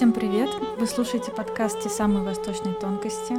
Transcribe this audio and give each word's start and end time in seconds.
Всем 0.00 0.14
привет! 0.14 0.48
Вы 0.78 0.86
слушаете 0.86 1.30
подкаст 1.30 1.82
«Те 1.82 1.90
самые 1.90 2.24
восточные 2.24 2.72
тонкости». 2.72 3.34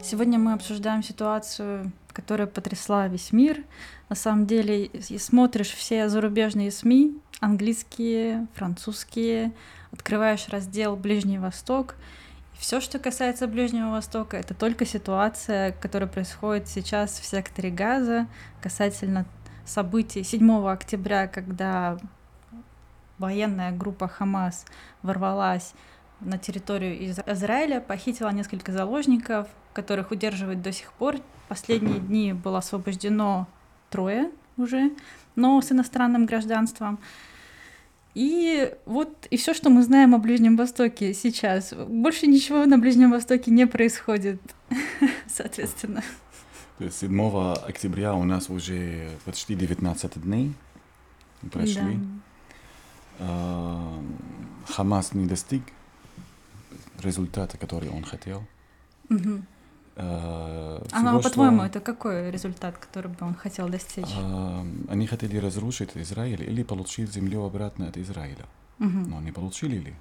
Сегодня 0.00 0.38
мы 0.38 0.52
обсуждаем 0.52 1.02
ситуацию, 1.02 1.90
которая 2.12 2.46
потрясла 2.46 3.08
весь 3.08 3.32
мир. 3.32 3.64
На 4.08 4.14
самом 4.14 4.46
деле, 4.46 4.88
смотришь 5.18 5.72
все 5.72 6.08
зарубежные 6.08 6.70
СМИ, 6.70 7.18
английские, 7.40 8.46
французские, 8.54 9.52
открываешь 9.90 10.46
раздел 10.46 10.94
«Ближний 10.94 11.40
Восток», 11.40 11.96
все, 12.56 12.80
что 12.80 13.00
касается 13.00 13.48
Ближнего 13.48 13.90
Востока, 13.90 14.36
это 14.36 14.54
только 14.54 14.86
ситуация, 14.86 15.72
которая 15.72 16.08
происходит 16.08 16.68
сейчас 16.68 17.18
в 17.18 17.24
секторе 17.24 17.70
Газа 17.70 18.28
касательно 18.62 19.26
событий 19.66 20.22
7 20.22 20.68
октября, 20.68 21.26
когда 21.26 21.98
военная 23.20 23.70
группа 23.70 24.08
Хамас 24.08 24.64
ворвалась 25.02 25.74
на 26.20 26.38
территорию 26.38 27.12
Израиля, 27.26 27.80
похитила 27.80 28.30
несколько 28.30 28.72
заложников, 28.72 29.48
которых 29.72 30.10
удерживают 30.10 30.62
до 30.62 30.72
сих 30.72 30.92
пор. 30.94 31.18
Последние 31.48 32.00
дни 32.00 32.32
было 32.32 32.58
освобождено 32.58 33.46
трое 33.90 34.30
уже, 34.56 34.90
но 35.36 35.60
с 35.60 35.70
иностранным 35.70 36.26
гражданством. 36.26 36.98
И 38.14 38.74
вот 38.86 39.26
и 39.30 39.36
все, 39.36 39.54
что 39.54 39.70
мы 39.70 39.82
знаем 39.82 40.14
о 40.14 40.18
Ближнем 40.18 40.56
Востоке 40.56 41.14
сейчас. 41.14 41.72
Больше 41.72 42.26
ничего 42.26 42.64
на 42.66 42.76
Ближнем 42.78 43.12
Востоке 43.12 43.50
не 43.50 43.66
происходит, 43.66 44.40
соответственно. 45.28 46.02
То 46.78 46.84
есть 46.84 46.98
7 46.98 47.54
октября 47.68 48.14
у 48.14 48.24
нас 48.24 48.50
уже 48.50 49.10
почти 49.24 49.54
19 49.54 50.22
дней 50.22 50.54
прошли. 51.52 51.94
Да. 51.94 52.20
А, 53.20 54.02
Хамас 54.66 55.14
не 55.14 55.26
достиг 55.26 55.62
результата, 57.02 57.56
который 57.58 57.90
он 57.90 58.04
хотел. 58.04 58.42
Угу. 59.10 59.42
А, 59.96 60.82
а 60.92 61.00
ну, 61.02 61.20
по-твоему, 61.20 61.62
это 61.62 61.80
какой 61.80 62.30
результат, 62.30 62.78
который 62.78 63.10
бы 63.10 63.26
он 63.26 63.34
хотел 63.34 63.68
достичь? 63.68 64.08
А, 64.16 64.64
они 64.88 65.06
хотели 65.06 65.36
разрушить 65.36 65.90
Израиль 65.94 66.42
или 66.42 66.62
получить 66.62 67.12
землю 67.12 67.44
обратно 67.44 67.88
от 67.88 67.96
Израиля. 67.96 68.46
Угу. 68.78 68.88
Но 68.88 69.18
они 69.18 69.32
получили 69.32 69.76
ли? 69.76 69.94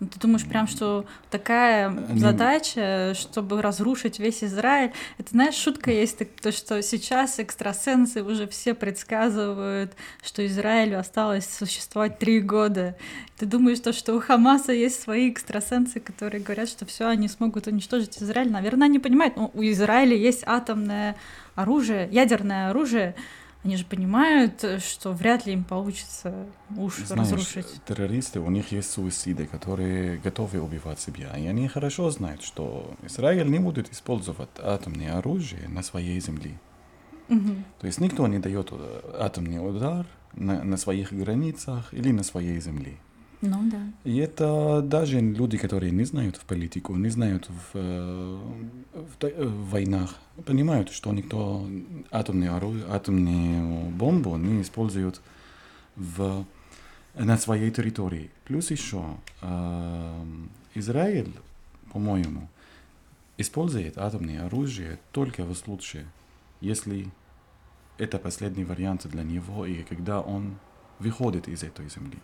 Ну, 0.00 0.08
ты 0.08 0.18
думаешь 0.18 0.44
прям, 0.44 0.66
что 0.66 1.06
такая 1.30 1.88
Они... 1.88 2.18
задача, 2.18 3.14
чтобы 3.14 3.62
разрушить 3.62 4.18
весь 4.18 4.42
Израиль? 4.42 4.92
Это, 5.18 5.30
знаешь, 5.30 5.54
шутка 5.54 5.90
есть, 5.90 6.18
то, 6.40 6.52
что 6.52 6.82
сейчас 6.82 7.38
экстрасенсы 7.38 8.22
уже 8.22 8.46
все 8.46 8.74
предсказывают, 8.74 9.92
что 10.22 10.44
Израилю 10.46 10.98
осталось 10.98 11.46
существовать 11.46 12.18
три 12.18 12.40
года. 12.40 12.96
Ты 13.38 13.46
думаешь, 13.46 13.80
то, 13.80 13.92
что 13.92 14.14
у 14.14 14.20
Хамаса 14.20 14.72
есть 14.72 15.00
свои 15.00 15.30
экстрасенсы, 15.30 16.00
которые 16.00 16.42
говорят, 16.42 16.68
что 16.68 16.86
все, 16.86 17.08
они 17.08 17.28
смогут 17.28 17.66
уничтожить 17.66 18.22
Израиль? 18.22 18.50
Наверное, 18.50 18.86
они 18.86 18.98
понимают, 18.98 19.36
ну, 19.36 19.50
у 19.54 19.62
Израиля 19.62 20.16
есть 20.16 20.42
атомное 20.46 21.16
оружие, 21.54 22.08
ядерное 22.10 22.70
оружие, 22.70 23.14
они 23.64 23.76
же 23.78 23.84
понимают, 23.86 24.62
что 24.78 25.12
вряд 25.12 25.46
ли 25.46 25.54
им 25.54 25.64
получится 25.64 26.46
уж 26.76 26.98
Знаешь, 26.98 27.32
разрушить. 27.32 27.66
террористы, 27.86 28.40
у 28.40 28.50
них 28.50 28.72
есть 28.72 28.90
суициды, 28.90 29.46
которые 29.46 30.18
готовы 30.18 30.60
убивать 30.60 31.00
себя. 31.00 31.34
И 31.38 31.46
они 31.46 31.66
хорошо 31.68 32.10
знают, 32.10 32.42
что 32.42 32.94
Израиль 33.02 33.50
не 33.50 33.58
будет 33.58 33.90
использовать 33.90 34.50
атомное 34.58 35.16
оружие 35.16 35.66
на 35.68 35.82
своей 35.82 36.20
земле. 36.20 36.58
Угу. 37.30 37.54
То 37.80 37.86
есть 37.86 38.00
никто 38.00 38.26
не 38.26 38.38
дает 38.38 38.68
э, 38.70 39.16
атомный 39.18 39.66
удар 39.66 40.06
на, 40.34 40.62
на 40.62 40.76
своих 40.76 41.10
границах 41.12 41.94
или 41.94 42.12
на 42.12 42.22
своей 42.22 42.60
земле. 42.60 42.98
Ну 43.46 43.70
да. 43.70 43.78
И 44.04 44.16
это 44.16 44.80
даже 44.82 45.20
люди, 45.20 45.58
которые 45.58 45.92
не 45.92 46.04
знают 46.04 46.36
в 46.36 46.44
политику, 46.46 46.96
не 46.96 47.10
знают 47.10 47.48
в, 47.48 47.70
э, 47.74 48.38
в, 48.94 49.22
в 49.22 49.70
войнах, 49.70 50.14
понимают, 50.46 50.88
что 50.90 51.12
никто 51.12 51.68
атомную, 52.10 52.56
оружие, 52.56 52.86
атомную 52.88 53.90
бомбу 53.90 54.36
не 54.36 54.62
использует 54.62 55.20
в, 55.94 56.46
на 57.14 57.36
своей 57.36 57.70
территории. 57.70 58.30
Плюс 58.44 58.70
еще 58.70 59.04
э, 59.42 60.24
Израиль, 60.74 61.34
по-моему, 61.92 62.48
использует 63.36 63.98
атомное 63.98 64.46
оружие 64.46 64.98
только 65.12 65.44
в 65.44 65.54
случае, 65.54 66.06
если 66.62 67.08
это 67.98 68.18
последний 68.18 68.64
вариант 68.64 69.06
для 69.06 69.22
него, 69.22 69.66
и 69.66 69.82
когда 69.82 70.22
он 70.22 70.56
выходит 70.98 71.46
из 71.48 71.62
этой 71.62 71.90
земли. 71.90 72.18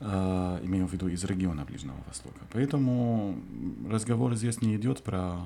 А, 0.00 0.60
имею 0.62 0.86
в 0.86 0.92
виду 0.92 1.08
из 1.08 1.24
региона 1.24 1.64
Ближнего 1.64 1.96
Востока. 2.06 2.40
Поэтому 2.52 3.36
разговор 3.88 4.34
здесь 4.34 4.60
не 4.60 4.76
идет 4.76 5.02
про 5.02 5.36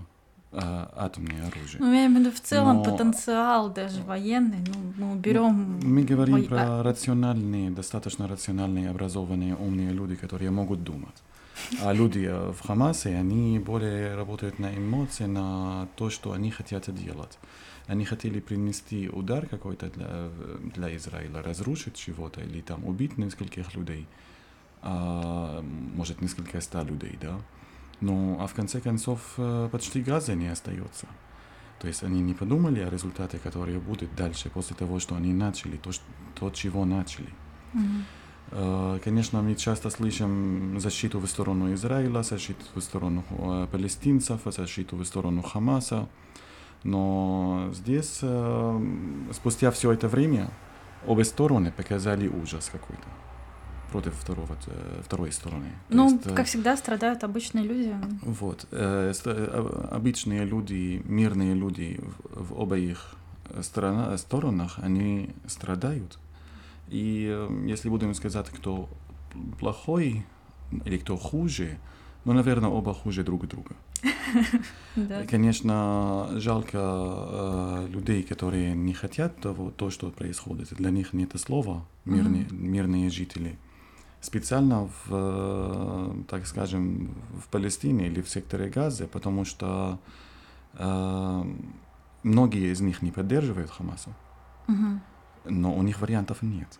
а, 0.53 0.91
атомное 0.97 1.47
оружие. 1.47 1.81
Ну, 1.81 1.93
я 1.93 2.07
имею 2.07 2.17
в 2.17 2.19
виду 2.21 2.31
в 2.33 2.41
целом 2.41 2.77
Но... 2.79 2.85
потенциал 2.85 3.71
даже 3.71 4.03
военный. 4.03 4.65
Ну, 4.67 5.07
мы 5.13 5.17
берем. 5.17 5.81
Мы 5.83 6.03
говорим 6.03 6.43
во... 6.43 6.49
про 6.49 6.83
рациональные, 6.83 7.71
достаточно 7.71 8.27
рациональные, 8.27 8.91
образованные, 8.91 9.55
умные 9.55 9.91
люди, 9.91 10.17
которые 10.17 10.51
могут 10.51 10.83
думать. 10.83 11.23
А 11.83 11.93
люди 11.93 12.31
в 12.53 12.61
Хамасе, 12.67 13.17
они 13.17 13.59
более 13.59 14.15
работают 14.15 14.59
на 14.59 14.75
эмоции, 14.75 15.25
на 15.25 15.89
то, 15.97 16.09
что 16.09 16.33
они 16.33 16.51
хотят 16.51 16.95
делать. 16.95 17.39
Они 17.87 18.05
хотели 18.05 18.41
принести 18.41 19.09
удар 19.09 19.47
какой-то 19.47 19.91
для, 19.91 20.29
для 20.75 20.97
Израиля, 20.97 21.43
разрушить 21.43 21.97
чего-то 21.97 22.41
или 22.41 22.61
там 22.61 22.85
убить 22.87 23.19
нескольких 23.19 23.75
людей 23.75 24.07
а, 24.07 24.28
может 24.83 26.21
несколько 26.21 26.61
ста 26.61 26.83
людей, 26.83 27.19
да. 27.21 27.39
Ну, 28.01 28.39
а 28.41 28.47
в 28.47 28.55
конце 28.55 28.81
концов 28.81 29.21
э, 29.39 29.69
почти 29.73 30.01
газа 30.01 30.35
не 30.35 30.47
остается. 30.49 31.07
То 31.81 31.89
есть 31.89 32.05
они 32.05 32.21
не 32.21 32.35
подумали 32.35 32.81
о 32.81 32.91
результате, 32.91 33.39
которые 33.39 33.81
будут 33.81 34.15
дальше, 34.15 34.51
после 34.51 34.77
того, 34.77 35.01
что 35.01 35.17
они 35.17 35.33
начали, 35.33 35.77
то, 35.77 35.93
что, 35.93 36.05
то 36.35 36.51
чего 36.51 36.85
начали. 36.85 37.29
Mm-hmm. 37.75 39.01
Конечно, 39.05 39.43
мы 39.43 39.55
часто 39.55 39.91
слышим 39.91 40.81
защиту 40.81 41.19
в 41.19 41.27
сторону 41.27 41.75
Израиля, 41.75 42.23
защиту 42.23 42.65
в 42.75 42.81
сторону 42.81 43.23
э, 43.31 43.67
палестинцев, 43.71 44.41
защиту 44.47 44.97
в 44.97 45.05
сторону 45.05 45.43
Хамаса. 45.43 46.09
Но 46.85 47.71
здесь, 47.73 48.23
спустя 49.33 49.71
все 49.71 49.93
это 49.93 50.09
время, 50.09 50.51
обе 51.07 51.25
стороны 51.25 51.73
показали 51.73 52.29
ужас 52.29 52.71
какой-то 52.73 53.09
против 53.91 54.15
второго, 54.15 54.57
э, 54.67 55.03
второй 55.05 55.33
стороны. 55.33 55.67
Ну, 55.89 56.11
есть, 56.11 56.35
как 56.35 56.47
всегда, 56.47 56.77
страдают 56.77 57.25
обычные 57.25 57.65
люди. 57.65 57.95
Вот. 58.23 58.67
Э, 58.71 59.13
э, 59.25 59.89
обычные 59.91 60.45
люди, 60.45 61.03
мирные 61.05 61.55
люди 61.55 62.01
в, 62.31 62.53
в 62.55 63.63
сторона, 63.63 64.17
сторонах, 64.19 64.79
они 64.79 65.31
страдают. 65.47 66.19
И 66.89 67.49
если 67.67 67.89
будем 67.91 68.15
сказать, 68.15 68.49
кто 68.49 68.89
плохой 69.59 70.25
или 70.85 70.99
кто 70.99 71.17
хуже, 71.17 71.79
ну, 72.25 72.33
наверное, 72.33 72.71
оба 72.71 72.95
хуже 72.95 73.23
друг 73.25 73.47
друга. 73.47 73.75
Конечно, 75.31 76.29
жалко 76.35 76.79
э, 76.79 77.89
людей, 77.91 78.23
которые 78.23 78.75
не 78.75 78.93
хотят 78.93 79.41
того, 79.41 79.71
то, 79.71 79.91
что 79.91 80.11
происходит. 80.11 80.69
Для 80.75 80.91
них 80.91 81.13
нет 81.13 81.33
слова 81.41 81.87
мирные, 82.05 82.47
мирные 82.51 83.11
жители 83.11 83.59
специально 84.21 84.87
в, 84.87 85.09
э, 85.11 86.23
так 86.29 86.47
скажем, 86.47 87.15
в 87.45 87.49
Палестине 87.49 88.07
или 88.07 88.21
в 88.21 88.29
секторе 88.29 88.69
Газы, 88.69 89.07
потому 89.07 89.45
что 89.45 89.99
э, 90.75 91.45
многие 92.23 92.73
из 92.73 92.81
них 92.81 93.03
не 93.03 93.13
поддерживают 93.13 93.71
Хамаса, 93.71 94.11
угу. 94.67 95.01
но 95.45 95.75
у 95.75 95.83
них 95.83 96.01
вариантов 96.01 96.43
нет. 96.43 96.79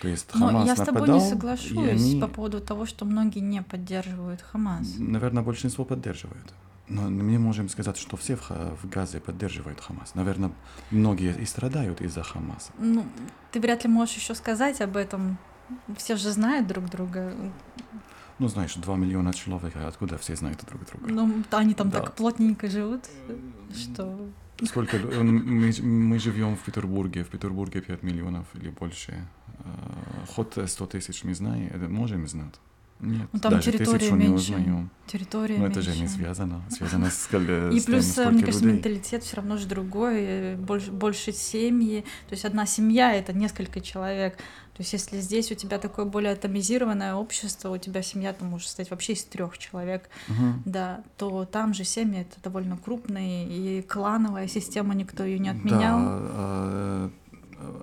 То 0.00 0.08
есть 0.08 0.30
Хамас 0.32 0.52
Но 0.52 0.66
я 0.66 0.76
с 0.76 0.84
тобой 0.84 1.08
не 1.08 1.20
соглашусь 1.20 1.88
они... 1.88 2.20
по 2.20 2.26
поводу 2.26 2.60
того, 2.60 2.84
что 2.84 3.04
многие 3.04 3.40
не 3.40 3.62
поддерживают 3.62 4.42
Хамас. 4.42 4.94
Наверное, 4.98 5.42
большинство 5.42 5.84
поддерживают. 5.84 6.52
Но 6.88 7.02
мы 7.08 7.38
можем 7.38 7.70
сказать, 7.70 7.96
что 7.96 8.16
все 8.16 8.36
в, 8.36 8.50
в 8.50 8.88
Газе 8.90 9.18
поддерживают 9.18 9.80
Хамас. 9.80 10.14
Наверное, 10.14 10.52
многие 10.90 11.34
и 11.40 11.46
страдают 11.46 12.02
из-за 12.02 12.22
Хамаса. 12.22 12.72
Ну, 12.78 13.06
ты 13.52 13.60
вряд 13.60 13.84
ли 13.84 13.90
можешь 13.90 14.16
еще 14.16 14.34
сказать 14.34 14.82
об 14.82 14.96
этом 14.96 15.38
все 15.96 16.16
же 16.16 16.30
знают 16.30 16.66
друг 16.66 16.88
друга. 16.90 17.34
Ну, 18.38 18.48
знаешь, 18.48 18.74
два 18.74 18.96
миллиона 18.96 19.32
человек, 19.32 19.76
а 19.76 19.88
откуда 19.88 20.18
все 20.18 20.34
знают 20.36 20.60
друг 20.66 20.84
друга? 20.86 21.06
Ну, 21.12 21.44
они 21.50 21.74
там 21.74 21.90
да. 21.90 22.00
так 22.00 22.14
плотненько 22.14 22.68
живут, 22.68 23.04
что... 23.74 24.28
Сколько... 24.64 24.98
Мы, 24.98 25.72
мы 25.82 26.18
живем 26.18 26.56
в 26.56 26.60
Петербурге, 26.60 27.24
в 27.24 27.28
Петербурге 27.28 27.80
5 27.80 28.02
миллионов 28.02 28.46
или 28.54 28.70
больше. 28.70 29.26
А, 29.60 30.24
ход 30.28 30.58
100 30.66 30.86
тысяч 30.86 31.24
мы 31.24 31.34
знаем, 31.34 31.70
это 31.74 31.88
можем 31.88 32.26
знать. 32.28 32.54
Нет, 33.00 33.28
Ну, 33.32 33.38
там 33.40 33.52
даже 33.52 33.72
территория 33.72 33.98
тысячу 33.98 34.14
не 34.16 34.28
меньше. 34.28 34.52
узнаю. 34.54 34.88
Территория 35.06 35.58
Но 35.58 35.66
это 35.66 35.82
же 35.82 35.90
не 35.92 36.00
меньше. 36.02 36.14
связано. 36.14 36.62
Связано 36.70 37.10
с, 37.10 37.26
сколь- 37.28 37.70
И 37.74 37.80
с 37.80 37.84
плюс, 37.84 38.06
э, 38.06 38.12
сколько 38.12 38.30
мне 38.30 38.42
кажется, 38.44 38.64
людей. 38.64 38.76
менталитет 38.76 39.22
все 39.24 39.36
равно 39.36 39.56
же 39.58 39.66
другой, 39.66 40.14
э, 40.20 40.56
больше, 40.56 40.90
больше 40.90 41.32
семьи. 41.32 42.00
То 42.28 42.32
есть 42.32 42.44
одна 42.44 42.64
семья 42.66 43.12
это 43.12 43.32
несколько 43.32 43.80
человек. 43.80 44.36
То 44.36 44.80
есть 44.80 44.92
если 44.92 45.20
здесь 45.20 45.52
у 45.52 45.54
тебя 45.54 45.78
такое 45.78 46.04
более 46.04 46.32
атомизированное 46.32 47.14
общество, 47.14 47.70
у 47.70 47.78
тебя 47.78 48.02
семья 48.02 48.32
там 48.32 48.48
может 48.48 48.66
состоять 48.68 48.90
вообще 48.90 49.12
из 49.12 49.22
трех 49.24 49.58
человек, 49.58 50.08
Мгм. 50.28 50.62
да, 50.64 51.02
то 51.18 51.44
там 51.44 51.74
же 51.74 51.84
семьи 51.84 52.22
это 52.22 52.40
довольно 52.42 52.76
крупные 52.76 53.46
и 53.46 53.82
клановая 53.82 54.48
система, 54.48 54.94
никто 54.94 55.22
ее 55.24 55.38
не 55.38 55.50
отменял. 55.50 55.98
Да, 56.00 56.18
э, 56.32 57.10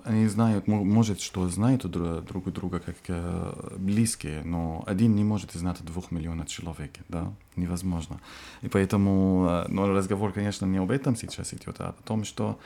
они 0.04 0.26
знают, 0.28 0.68
мо- 0.68 0.84
может, 0.84 1.20
что 1.20 1.48
знают 1.48 1.86
друг, 1.86 2.24
друг 2.24 2.52
друга 2.52 2.80
как 2.80 2.96
э, 3.08 3.76
близкие, 3.76 4.42
но 4.44 4.82
один 4.86 5.14
не 5.14 5.24
может 5.24 5.52
знать 5.52 5.84
двух 5.84 6.10
миллионов 6.10 6.48
человек, 6.48 6.92
да, 7.08 7.32
невозможно. 7.56 8.20
И 8.62 8.68
поэтому, 8.68 9.46
э, 9.48 9.68
но 9.68 9.86
разговор, 9.88 10.32
конечно, 10.32 10.66
не 10.66 10.78
об 10.78 10.90
этом 10.90 11.16
сейчас 11.16 11.54
идет, 11.54 11.80
а 11.80 11.90
о 11.90 12.02
том, 12.04 12.24
что 12.24 12.58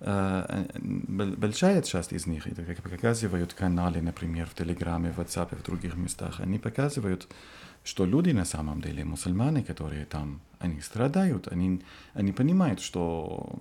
э, 0.00 0.64
большая 0.78 1.82
часть 1.82 2.12
из 2.12 2.26
них, 2.26 2.46
это 2.46 2.62
как 2.64 2.82
показывают 2.82 3.54
каналы, 3.54 4.00
например, 4.02 4.46
в 4.46 4.54
Телеграме, 4.54 5.12
в 5.12 5.18
WhatsApp, 5.18 5.56
в 5.56 5.62
других 5.62 5.96
местах, 5.96 6.40
они 6.40 6.58
показывают, 6.58 7.28
что 7.84 8.04
люди 8.04 8.30
на 8.30 8.44
самом 8.44 8.80
деле, 8.80 9.04
мусульмане, 9.04 9.62
которые 9.62 10.04
там, 10.04 10.40
они 10.58 10.80
страдают, 10.80 11.48
они, 11.48 11.80
они 12.14 12.32
понимают, 12.32 12.80
что 12.80 13.58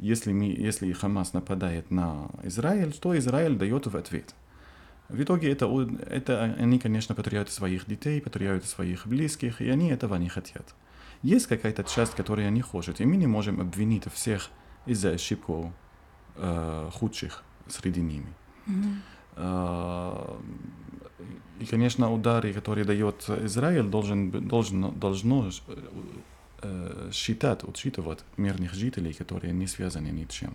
если, 0.00 0.32
ми- 0.32 0.54
если 0.66 0.92
Хамас 0.92 1.32
нападает 1.32 1.90
на 1.90 2.28
Израиль, 2.44 2.92
что 2.92 3.16
Израиль 3.18 3.56
дает 3.56 3.86
в 3.86 3.96
ответ. 3.96 4.34
В 5.08 5.22
итоге 5.22 5.50
это, 5.50 5.66
это 6.10 6.42
они, 6.60 6.78
конечно, 6.78 7.14
потеряют 7.14 7.50
своих 7.50 7.86
детей, 7.86 8.20
потеряют 8.20 8.64
своих 8.64 9.06
близких, 9.06 9.60
и 9.62 9.70
они 9.70 9.90
этого 9.90 10.16
не 10.18 10.28
хотят. 10.28 10.74
Есть 11.22 11.46
какая-то 11.46 11.82
часть, 11.84 12.14
которая 12.14 12.50
не 12.50 12.60
хочет, 12.60 13.00
и 13.00 13.06
мы 13.06 13.16
не 13.16 13.26
можем 13.26 13.60
обвинить 13.60 14.04
всех 14.12 14.50
из-за 14.86 15.10
ошибок 15.12 15.72
э, 16.36 16.90
худших 16.92 17.42
среди 17.68 18.00
ними. 18.02 18.32
Мгм. 18.66 19.02
Э, 19.36 20.36
И, 21.60 21.66
конечно, 21.66 22.12
удары, 22.12 22.52
которые 22.52 22.84
дает 22.84 23.28
Израиль, 23.46 23.88
должен, 23.90 24.30
должно, 24.48 24.92
должно 24.92 25.48
э, 25.48 25.76
считать, 27.12 27.64
учитывать 27.64 28.24
мирных 28.36 28.74
жителей, 28.74 29.12
которые 29.12 29.52
не 29.52 29.66
связаны 29.66 30.08
ничем. 30.08 30.54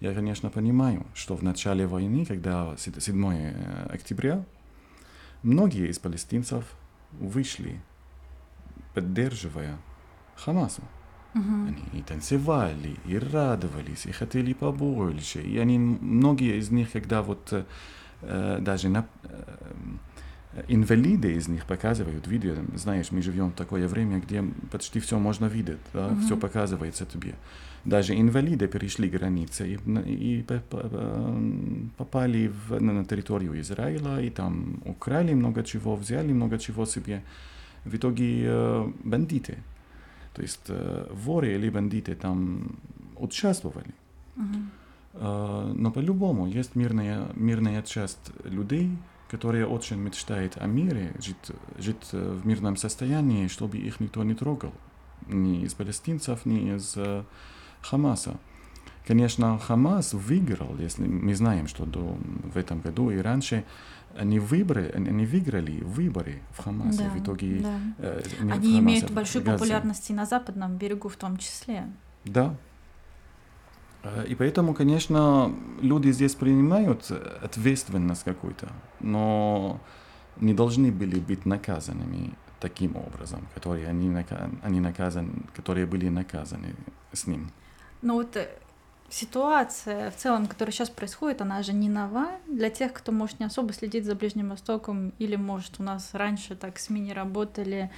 Я, 0.00 0.14
конечно, 0.14 0.50
понимаю, 0.50 1.06
что 1.14 1.36
в 1.36 1.42
начале 1.42 1.86
войны, 1.86 2.24
когда 2.26 2.76
сед- 2.76 3.02
7 3.02 3.54
октября, 3.90 4.44
многие 5.42 5.88
из 5.88 5.98
палестинцев 5.98 6.64
вышли, 7.12 7.80
поддерживая 8.94 9.78
Хамасу. 10.36 10.82
Мгм. 11.34 11.66
Они 11.66 12.00
и 12.00 12.02
танцевали, 12.02 12.96
и 13.04 13.18
радовались, 13.18 14.06
и 14.06 14.12
хотели 14.12 14.52
побольше. 14.52 15.42
И 15.42 15.58
они, 15.58 15.78
многие 15.78 16.58
из 16.58 16.70
них, 16.70 16.92
когда 16.92 17.22
вот 17.22 17.52
э, 17.52 17.64
э, 18.22 18.58
даже 18.60 18.88
на, 18.88 19.04
э, 19.24 19.56
инвалиды 20.68 21.32
из 21.34 21.48
них 21.48 21.64
показывают 21.64 22.26
видео, 22.28 22.54
знаешь, 22.76 23.10
мы 23.12 23.22
живем 23.22 23.48
в 23.50 23.54
такое 23.54 23.88
время, 23.88 24.18
где 24.18 24.42
почти 24.70 25.00
все 25.00 25.18
можно 25.18 25.46
видеть, 25.46 25.78
да, 25.92 26.08
Мгм. 26.08 26.20
все 26.20 26.36
показывается 26.36 27.04
тебе. 27.06 27.34
Даже 27.84 28.14
инвалиды 28.14 28.66
перешли 28.68 29.08
границы 29.10 29.74
и, 29.74 30.38
и 30.38 30.42
по- 30.42 30.58
по- 30.70 31.38
попали 31.96 32.48
в, 32.68 32.80
на, 32.80 33.04
территорию 33.04 33.60
Израиля, 33.60 34.20
и 34.20 34.30
там 34.30 34.80
украли 34.86 35.34
много 35.34 35.62
чего, 35.62 35.94
взяли 35.96 36.32
много 36.32 36.58
чего 36.58 36.86
себе. 36.86 37.22
В 37.84 37.94
итоге 37.94 38.44
э, 38.46 38.92
бандиты, 39.04 39.58
то 40.34 40.42
есть 40.42 40.60
э, 40.68 41.06
воры 41.12 41.54
или 41.56 41.68
бандиты 41.70 42.14
там 42.14 42.76
участвовали. 43.16 43.92
Э, 45.14 45.72
Но 45.76 45.90
по-любому 45.90 46.46
есть 46.46 46.74
мирная, 46.76 47.26
мирная 47.34 47.82
часть 47.82 48.32
людей, 48.44 48.90
которые 49.34 49.66
очень 49.66 49.96
мечтают 49.96 50.56
о 50.58 50.66
мире, 50.66 51.12
жить, 51.18 51.50
жить 51.76 52.08
э, 52.12 52.38
в 52.40 52.46
мирном 52.46 52.76
состоянии, 52.76 53.48
чтобы 53.48 53.78
их 53.78 53.98
никто 53.98 54.22
не 54.22 54.34
трогал. 54.34 54.72
Ни 55.26 55.64
из 55.64 55.74
палестинцев, 55.74 56.46
ни 56.46 56.76
из 56.76 56.94
э, 56.96 57.24
Хамаса. 57.80 58.36
Конечно, 59.04 59.58
Хамас 59.58 60.14
выиграл, 60.14 60.76
если 60.78 61.04
мы 61.04 61.34
знаем, 61.34 61.66
что 61.66 61.84
до, 61.84 62.16
в 62.54 62.56
этом 62.56 62.80
году 62.80 63.10
и 63.10 63.16
раньше 63.18 63.64
они, 64.16 64.38
выбрали, 64.38 64.92
они 64.94 65.26
выиграли 65.26 65.80
выборы 65.82 66.40
в 66.52 66.62
Хамасе. 66.62 66.98
Да, 66.98 67.10
в 67.10 67.18
итоге 67.20 67.56
да. 67.56 67.78
э, 67.98 68.22
Они 68.38 68.50
Хамасе, 68.50 68.78
имеют 68.78 69.10
большую 69.10 69.44
Газе. 69.44 69.58
популярность 69.58 70.10
и 70.10 70.14
на 70.14 70.26
западном 70.26 70.76
берегу 70.76 71.08
в 71.08 71.16
том 71.16 71.38
числе. 71.38 71.88
Да. 72.24 72.54
Э, 74.04 74.24
И 74.28 74.34
поэтому, 74.34 74.74
конечно, 74.74 75.50
люди 75.82 76.12
здесь 76.12 76.34
принимают 76.34 77.10
ответственность 77.42 78.24
какую-то, 78.24 78.68
но 79.00 79.80
не 80.40 80.54
должны 80.54 80.90
были 80.92 81.18
быть 81.20 81.46
наказанными 81.46 82.34
таким 82.60 82.96
образом, 82.96 83.46
которые 83.54 83.88
они, 83.88 84.08
нака- 84.08 84.50
они 84.62 84.80
наказаны, 84.80 85.32
которые 85.56 85.86
были 85.86 86.08
наказаны 86.10 86.74
с 87.12 87.26
ним. 87.26 87.50
Но 88.02 88.14
вот 88.14 88.36
э, 88.36 88.48
ситуация 89.10 90.10
в 90.10 90.16
целом, 90.16 90.46
которая 90.46 90.72
сейчас 90.72 90.90
происходит, 90.90 91.40
она 91.40 91.62
же 91.62 91.72
не 91.72 91.88
нова 91.88 92.26
для 92.46 92.70
тех, 92.70 92.92
кто, 92.92 93.12
может, 93.12 93.40
не 93.40 93.46
особо 93.46 93.72
следит 93.72 94.04
за 94.04 94.14
Ближним 94.14 94.50
Востоком, 94.50 95.12
или, 95.20 95.36
может, 95.36 95.80
у 95.80 95.82
нас 95.82 96.10
раньше 96.14 96.56
так 96.56 96.78
СМИ 96.78 97.00
не 97.00 97.12
работали. 97.14 97.90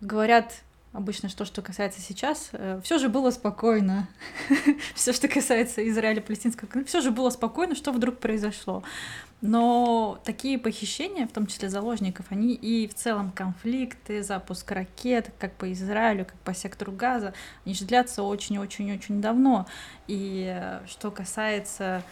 Говорят 0.00 0.62
обычно, 0.94 1.28
что, 1.28 1.44
что 1.44 1.60
касается 1.60 2.00
сейчас, 2.00 2.50
все 2.82 2.98
же 2.98 3.10
было 3.10 3.30
спокойно. 3.30 4.08
Все, 4.94 5.12
что 5.12 5.28
касается 5.28 5.86
Израиля, 5.88 6.22
палестинского, 6.22 6.84
все 6.84 7.00
же 7.00 7.10
было 7.10 7.30
спокойно, 7.30 7.74
что 7.74 7.92
вдруг 7.92 8.18
произошло. 8.18 8.82
Но 9.46 10.18
такие 10.24 10.58
похищения, 10.58 11.26
в 11.26 11.30
том 11.30 11.46
числе 11.46 11.68
заложников, 11.68 12.24
они 12.30 12.54
и 12.54 12.88
в 12.88 12.94
целом 12.94 13.30
конфликты, 13.30 14.22
запуск 14.22 14.70
ракет, 14.72 15.32
как 15.38 15.52
по 15.52 15.70
Израилю, 15.70 16.24
как 16.24 16.36
по 16.36 16.54
сектору 16.54 16.92
Газа, 16.92 17.34
они 17.66 17.74
же 17.74 17.84
длятся 17.84 18.22
очень-очень-очень 18.22 19.20
давно. 19.20 19.66
И 20.06 20.50
э, 20.50 20.80
что 20.86 21.10
касается 21.10 22.02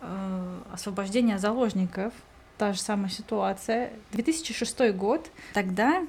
э, 0.00 0.60
освобождения 0.72 1.38
заложников, 1.38 2.12
та 2.58 2.72
же 2.72 2.80
самая 2.80 3.10
ситуация. 3.10 3.92
2006 4.10 4.92
год, 4.92 5.30
тогда 5.54 6.00
э, 6.00 6.06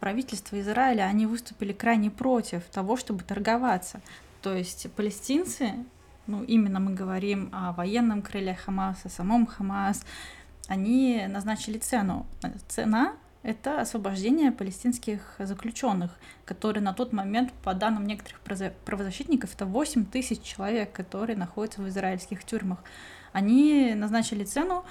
правительство 0.00 0.60
Израиля, 0.60 1.02
они 1.02 1.26
выступили 1.26 1.72
крайне 1.72 2.10
против 2.10 2.64
того, 2.64 2.96
чтобы 2.96 3.22
торговаться. 3.22 4.00
То 4.42 4.54
есть 4.54 4.90
палестинцы, 4.92 5.72
ну 6.26 6.42
именно 6.42 6.80
мы 6.80 6.92
говорим 6.92 7.50
о 7.52 7.72
военном 7.72 8.22
крыле 8.22 8.54
Хамаса, 8.54 9.08
самом 9.08 9.46
Хамас, 9.46 10.04
они 10.68 11.24
назначили 11.28 11.78
цену. 11.78 12.26
Цена 12.68 13.14
это 13.42 13.82
освобождение 13.82 14.50
палестинских 14.50 15.34
заключенных, 15.38 16.10
которые 16.46 16.82
на 16.82 16.94
тот 16.94 17.12
момент, 17.12 17.52
по 17.62 17.74
данным 17.74 18.06
некоторых 18.06 18.40
правозащитников, 18.86 19.54
это 19.54 19.66
8 19.66 20.06
тысяч 20.06 20.40
человек, 20.40 20.92
которые 20.92 21.36
находятся 21.36 21.82
в 21.82 21.88
израильских 21.88 22.42
тюрьмах. 22.44 22.78
Они 23.32 23.94
назначили 23.94 24.44
цену, 24.44 24.84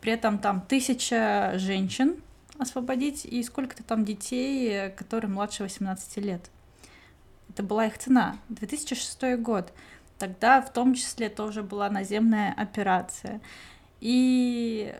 при 0.00 0.12
этом 0.12 0.38
там 0.38 0.60
тысяча 0.60 1.54
женщин 1.56 2.16
освободить 2.58 3.24
и 3.24 3.42
сколько-то 3.42 3.82
там 3.82 4.04
детей, 4.04 4.90
которые 4.90 5.30
младше 5.30 5.62
18 5.62 6.16
лет. 6.18 6.50
Это 7.50 7.62
была 7.62 7.86
их 7.86 7.98
цена. 7.98 8.38
2006 8.48 9.36
год. 9.38 9.72
Тогда 10.18 10.60
в 10.60 10.72
том 10.72 10.94
числе 10.94 11.28
тоже 11.28 11.62
была 11.62 11.88
наземная 11.88 12.52
операция. 12.52 13.40
И 14.00 14.94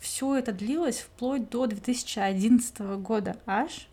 все 0.00 0.36
это 0.36 0.52
длилось 0.52 0.98
вплоть 0.98 1.48
до 1.50 1.66
2011 1.66 2.78
года 2.98 3.36
аж, 3.46 3.88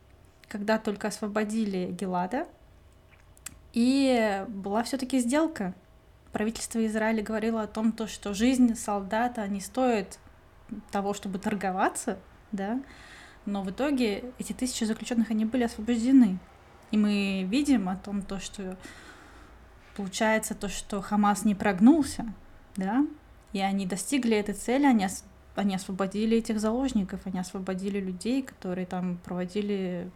когда 0.48 0.78
только 0.78 1.08
освободили 1.08 1.92
Гелада. 1.92 2.48
И 3.74 4.44
была 4.50 4.84
все-таки 4.84 5.20
сделка. 5.20 5.74
Правительство 6.34 6.86
Израиля 6.86 7.24
говорило 7.24 7.62
о 7.62 7.68
том, 7.68 7.92
то, 7.92 8.08
что 8.08 8.34
жизнь 8.34 8.76
солдата 8.76 9.48
не 9.48 9.62
стоит 9.62 10.20
того, 10.92 11.14
чтобы 11.14 11.40
торговаться, 11.40 12.20
да, 12.52 12.82
но 13.46 13.64
в 13.64 13.72
итоге 13.72 14.26
эти 14.40 14.54
тысячи 14.54 14.84
заключенных, 14.84 15.32
они 15.32 15.46
были 15.46 15.64
освобождены. 15.64 16.38
И 16.92 16.98
мы 16.98 17.48
видим 17.50 17.90
о 17.90 17.96
том, 17.96 18.22
то, 18.22 18.40
что 18.40 18.78
получается 19.96 20.56
то, 20.56 20.70
что 20.70 21.02
Хамас 21.02 21.46
не 21.46 21.56
прогнулся, 21.56 22.26
да, 22.76 23.06
и 23.54 23.60
они 23.60 23.86
достигли 23.86 24.38
этой 24.38 24.54
цели, 24.54 24.86
они, 24.86 25.06
ос- 25.06 25.24
они 25.56 25.76
освободили 25.76 26.38
этих 26.38 26.60
заложников, 26.60 27.22
они 27.26 27.40
освободили 27.40 28.00
людей, 28.00 28.42
которые 28.42 28.86
там 28.86 29.18
проводили 29.24 30.10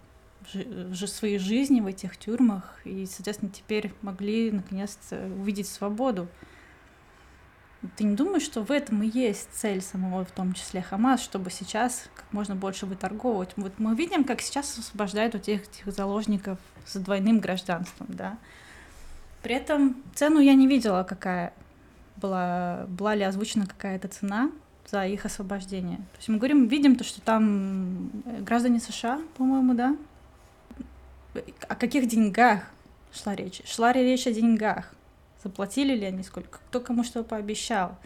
жи- 0.54 1.08
свои 1.08 1.38
жизни 1.38 1.82
в 1.82 1.88
этих 1.88 2.18
тюрьмах, 2.18 2.80
и, 2.86 3.06
соответственно, 3.06 3.52
теперь 3.52 3.94
могли 4.02 4.52
наконец-то 4.52 5.28
увидеть 5.40 5.68
свободу. 5.68 6.28
Ты 7.96 8.04
не 8.04 8.16
думаешь, 8.16 8.44
что 8.44 8.64
в 8.64 8.72
этом 8.72 9.04
и 9.04 9.08
есть 9.08 9.50
цель 9.54 9.82
самого, 9.82 10.26
в 10.26 10.32
том 10.32 10.54
числе 10.54 10.82
Хамас, 10.82 11.22
чтобы 11.22 11.52
сейчас 11.52 12.10
как 12.16 12.26
можно 12.32 12.56
больше 12.56 12.86
выторговывать? 12.86 13.52
Вот 13.56 13.74
мы 13.78 13.96
видим, 13.96 14.24
как 14.24 14.42
сейчас 14.42 14.78
освобождают 14.78 15.36
у 15.36 15.40
тех, 15.40 15.64
этих 15.64 15.94
заложников 15.94 16.58
с 16.86 16.96
двойным 16.96 17.40
гражданством, 17.40 18.08
да. 18.10 18.38
При 19.42 19.56
этом 19.56 19.98
цену 20.16 20.40
я 20.40 20.56
не 20.56 20.68
видела, 20.68 21.04
какая 21.04 21.54
была, 22.18 22.86
была 22.88 23.16
ли 23.16 23.24
озвучена 23.24 23.68
какая-то 23.68 24.08
цена 24.08 24.52
за 24.90 25.06
их 25.06 25.26
освобождение. 25.26 25.98
То 25.98 26.18
есть 26.18 26.30
мы 26.30 26.38
говорим, 26.38 26.68
видим 26.68 26.96
то, 26.96 27.04
что 27.04 27.22
там 27.22 28.10
граждане 28.42 28.80
США, 28.80 29.22
по-моему, 29.38 29.74
да? 29.74 29.96
О 31.68 31.76
каких 31.76 32.08
деньгах 32.08 32.62
шла 33.14 33.36
речь? 33.36 33.62
Шла 33.66 33.92
ли 33.94 34.02
речь 34.02 34.28
о 34.28 34.32
деньгах? 34.32 34.94
Заплатили 35.46 35.96
ли 35.96 36.06
они 36.06 36.24
сколько? 36.24 36.58
Кто 36.70 36.80
кому 36.80 37.04
что 37.04 37.24
пообещал? 37.24 38.00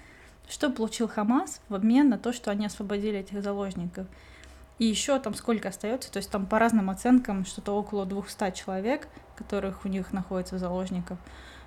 Что 0.50 0.70
получил 0.70 1.08
Хамас 1.08 1.62
в 1.70 1.76
обмен 1.76 2.10
на 2.10 2.18
то, 2.18 2.34
что 2.34 2.52
они 2.52 2.66
освободили 2.66 3.20
этих 3.20 3.42
заложников? 3.42 4.08
И 4.78 4.84
еще 4.84 5.18
там 5.20 5.34
сколько 5.34 5.70
остается? 5.70 6.12
То 6.12 6.18
есть 6.18 6.30
там 6.30 6.46
по 6.46 6.60
разным 6.60 6.90
оценкам 6.90 7.46
что-то 7.46 7.72
около 7.72 8.06
200 8.06 8.52
человек, 8.52 9.08
которых 9.38 9.86
у 9.86 9.88
них 9.88 10.12
находится 10.12 10.58
заложников. 10.58 11.18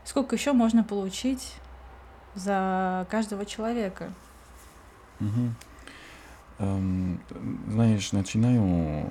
Сколько 0.05 0.37
еще 0.37 0.53
можно 0.53 0.85
получить 0.85 1.55
за 2.35 3.07
каждого 3.11 3.47
человека? 3.47 4.13
Угу. 5.21 6.69
Знаешь, 7.71 8.13
начинаю 8.13 9.11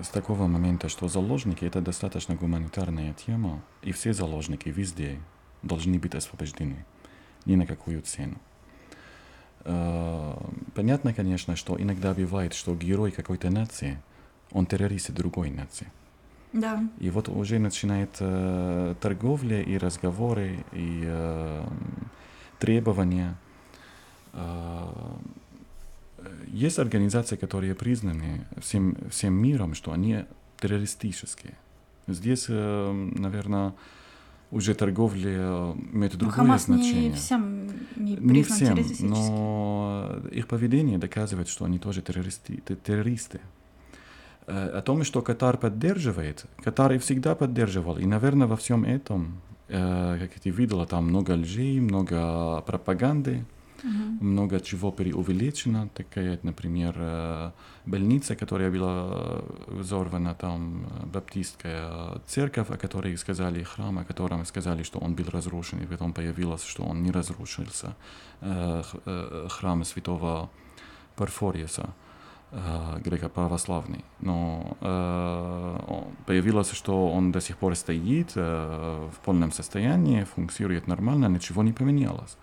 с 0.00 0.08
такого 0.08 0.46
момента, 0.46 0.88
что 0.88 1.08
заложники 1.08 1.66
это 1.66 1.82
достаточно 1.82 2.36
гуманитарная 2.36 3.12
тема, 3.12 3.60
и 3.82 3.92
все 3.92 4.14
заложники 4.14 4.70
везде 4.70 5.18
должны 5.62 5.98
быть 5.98 6.14
освобождены, 6.14 6.84
ни 7.46 7.56
на 7.56 7.66
какую 7.66 8.02
цену. 8.02 8.38
Uh, 9.64 10.54
понятно, 10.74 11.12
конечно, 11.12 11.56
что 11.56 11.76
иногда 11.78 12.14
бывает, 12.14 12.54
что 12.54 12.74
герой 12.74 13.10
какой-то 13.10 13.50
нации, 13.50 14.00
он 14.52 14.66
террорист 14.66 15.10
другой 15.10 15.50
нации. 15.50 15.88
Да. 16.52 16.88
И 17.00 17.10
вот 17.10 17.28
уже 17.28 17.58
начинает 17.58 18.20
uh, 18.20 18.94
торговля 18.94 19.60
и 19.60 19.76
разговоры, 19.76 20.64
и 20.72 21.02
uh, 21.04 21.70
требования. 22.58 23.36
Есть 26.46 26.78
организации, 26.78 27.36
которые 27.36 27.74
признаны 27.74 28.46
всем, 28.60 28.96
всем 29.10 29.34
миром, 29.34 29.74
что 29.74 29.92
они 29.92 30.24
террористические. 30.60 31.54
Здесь, 32.06 32.48
наверное, 32.48 33.74
уже 34.50 34.74
торговля 34.74 35.30
э, 35.30 35.74
имеет 35.92 36.16
другое 36.16 36.36
Хамас 36.36 36.64
значение. 36.64 37.10
не 37.10 37.14
всем 37.14 37.68
не, 37.96 38.16
не 38.16 38.42
всем, 38.42 38.78
но 39.00 40.20
их 40.30 40.46
поведение 40.46 40.98
доказывает, 40.98 41.48
что 41.48 41.64
они 41.64 41.78
тоже 41.78 42.02
террористы. 42.02 42.62
террористы. 42.84 43.40
Э, 44.46 44.78
о 44.78 44.80
том, 44.80 45.04
что 45.04 45.20
Катар 45.20 45.58
поддерживает, 45.58 46.46
Катар 46.62 46.92
и 46.92 46.98
всегда 46.98 47.34
поддерживал. 47.34 47.98
И, 47.98 48.06
наверное, 48.06 48.46
во 48.46 48.56
всем 48.56 48.84
этом, 48.84 49.40
э, 49.68 50.18
как 50.20 50.40
ты 50.40 50.50
видела, 50.50 50.86
там 50.86 51.08
много 51.08 51.32
лжей, 51.32 51.80
много 51.80 52.62
пропаганды. 52.62 53.44
Угу. 53.84 54.24
Много 54.24 54.60
чего 54.60 54.92
преувеличено, 54.92 55.88
такая, 55.94 56.38
например, 56.42 56.94
э, 56.96 57.50
больница, 57.86 58.34
которая 58.36 58.70
была 58.70 59.42
взорвана, 59.68 60.34
там 60.34 60.86
баптистская 61.12 62.20
церковь, 62.26 62.70
о 62.70 62.76
которой 62.76 63.16
сказали, 63.16 63.62
храм, 63.62 63.98
о 63.98 64.04
котором 64.04 64.44
сказали, 64.46 64.82
что 64.82 64.98
он 64.98 65.14
был 65.14 65.26
разрушен, 65.30 65.80
и 65.80 65.86
потом 65.86 66.12
появилось, 66.12 66.64
что 66.64 66.84
он 66.84 67.02
не 67.02 67.12
разрушился, 67.12 67.94
э, 68.40 68.82
э, 69.06 69.48
храм 69.50 69.84
святого 69.84 70.50
Парфориуса 71.16 71.94
греко-православный. 72.50 74.04
Но 74.20 74.76
э, 74.80 75.78
появилось, 76.26 76.72
что 76.72 77.12
он 77.12 77.30
до 77.30 77.40
сих 77.40 77.58
пор 77.58 77.76
стоит 77.76 78.32
э, 78.36 79.08
в 79.12 79.24
полном 79.24 79.52
состоянии, 79.52 80.24
функционирует 80.24 80.88
нормально, 80.88 81.26
ничего 81.26 81.62
не 81.62 81.72
поменялось. 81.72 82.38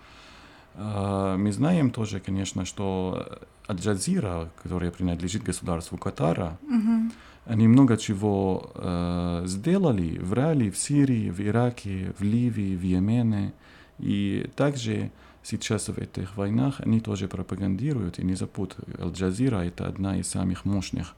А, 0.77 1.37
мы 1.37 1.51
знаем 1.51 1.91
тоже, 1.91 2.19
конечно, 2.19 2.65
что 2.65 3.39
Аль-Джазира, 3.69 4.49
которая 4.61 4.91
принадлежит 4.91 5.43
государству 5.43 5.97
Катара, 5.97 6.57
угу. 6.63 7.11
они 7.45 7.67
много 7.67 7.97
чего 7.97 8.71
э, 8.75 9.43
сделали, 9.45 10.19
врали 10.19 10.69
в 10.69 10.77
Сирии, 10.77 11.29
в 11.29 11.39
Ираке, 11.39 12.13
в 12.19 12.23
Ливии, 12.23 12.75
в 12.75 12.81
Йемене. 12.81 13.53
И 13.99 14.49
также 14.55 15.11
сейчас 15.43 15.87
в 15.87 15.97
этих 15.97 16.35
войнах 16.35 16.81
они 16.81 16.99
тоже 16.99 17.27
пропагандируют, 17.27 18.19
и 18.19 18.25
не 18.25 18.35
забудь, 18.35 18.71
Аль-Джазира— 18.99 19.57
это 19.65 19.87
одна 19.87 20.17
из 20.17 20.27
самых 20.27 20.65
мощных 20.65 21.15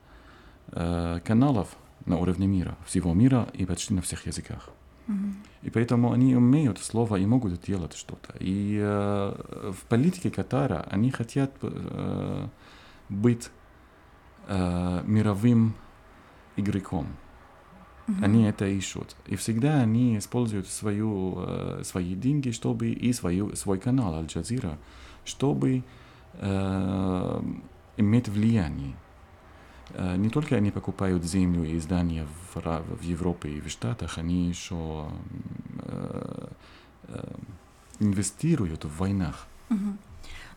э, 0.72 1.20
каналов 1.26 1.70
на 2.06 2.18
уровне 2.18 2.48
мира, 2.48 2.78
всего 2.86 3.14
мира 3.14 3.50
и 3.54 3.66
почти 3.66 3.94
на 3.94 4.02
всех 4.02 4.28
языках. 4.28 4.70
И 5.62 5.70
поэтому 5.70 6.12
они 6.12 6.36
умеют 6.36 6.80
слово 6.80 7.18
и 7.18 7.26
могут 7.26 7.62
делать 7.62 7.96
что-то. 7.96 8.36
И 8.40 8.78
э, 8.82 9.72
в 9.72 9.86
политике 9.88 10.30
Катара 10.30 10.86
они 10.90 11.12
хотят 11.12 11.52
э, 11.62 12.48
быть 13.10 13.50
э, 14.48 15.04
мировым 15.06 15.74
игроком. 16.58 17.08
Угу. 18.08 18.24
Они 18.24 18.44
это 18.44 18.66
ищут. 18.66 19.16
И 19.26 19.36
всегда 19.36 19.82
они 19.82 20.18
используют 20.18 20.68
свою, 20.68 21.36
э, 21.38 21.82
свои 21.84 22.16
деньги, 22.16 22.52
чтобы 22.52 22.90
и 22.90 23.14
свою, 23.14 23.56
свой 23.56 23.80
канал 23.80 24.16
Аль-Джазира, 24.16 24.78
чтобы 25.26 25.84
э, 26.34 27.42
иметь 27.98 28.30
влияние. 28.30 28.96
Э, 29.94 30.16
не 30.16 30.30
только 30.30 30.56
они 30.56 30.72
покупают 30.72 31.24
землю 31.24 31.64
и 31.64 31.80
здания 31.80 32.28
в, 32.54 32.62
в 32.62 33.02
Европе 33.02 33.50
и 33.50 33.62
в 33.62 33.70
Штатах, 33.70 34.18
они 34.18 34.48
еще 34.48 35.10
э, 35.84 36.48
э, 37.08 37.36
инвестируют 38.00 38.86
в 38.86 38.98
войнах. 38.98 39.48
Угу. 39.70 39.98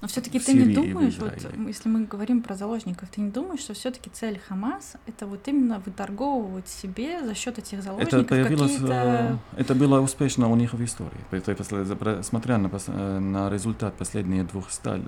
Но 0.00 0.08
все-таки 0.08 0.40
ты 0.40 0.54
не 0.54 0.74
думаешь, 0.74 1.18
вот 1.18 1.34
если 1.68 1.88
мы 1.90 2.06
говорим 2.06 2.42
про 2.42 2.54
заложников, 2.54 3.10
ты 3.10 3.20
не 3.20 3.30
думаешь, 3.30 3.60
что 3.60 3.74
все-таки 3.74 4.08
цель 4.08 4.40
Хамас 4.48 4.94
это 5.06 5.26
вот 5.26 5.46
именно 5.46 5.78
выторговывать 5.84 6.68
себе 6.68 7.22
за 7.22 7.34
счет 7.34 7.58
этих 7.58 7.82
заложников 7.82 8.14
это 8.14 8.24
появилось, 8.24 8.72
какие-то... 8.72 9.38
Это 9.58 9.74
было 9.74 10.00
успешно 10.00 10.48
у 10.48 10.56
них 10.56 10.72
в 10.72 10.82
истории. 10.82 12.22
Смотря 12.22 12.56
на, 12.56 13.20
на 13.20 13.50
результат 13.50 13.94
последних 13.94 14.46
двух 14.48 14.70
сталь, 14.70 15.02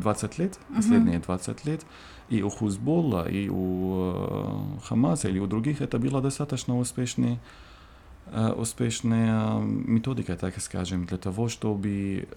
20 0.00 0.38
лет, 0.38 0.58
последние 0.74 1.18
20 1.18 1.64
лет, 1.64 1.84
и 2.28 2.42
у 2.42 2.50
Хузболла, 2.50 3.28
и 3.28 3.48
у 3.48 4.12
э, 4.14 4.78
Хамаса, 4.84 5.28
или 5.28 5.38
у 5.38 5.46
других, 5.46 5.80
это 5.80 5.98
была 5.98 6.20
достаточно 6.20 6.78
успешная, 6.78 7.38
э, 8.26 8.52
успешная 8.52 9.58
методика, 9.60 10.36
так 10.36 10.58
скажем, 10.60 11.06
для 11.06 11.18
того, 11.18 11.48
чтобы 11.48 12.28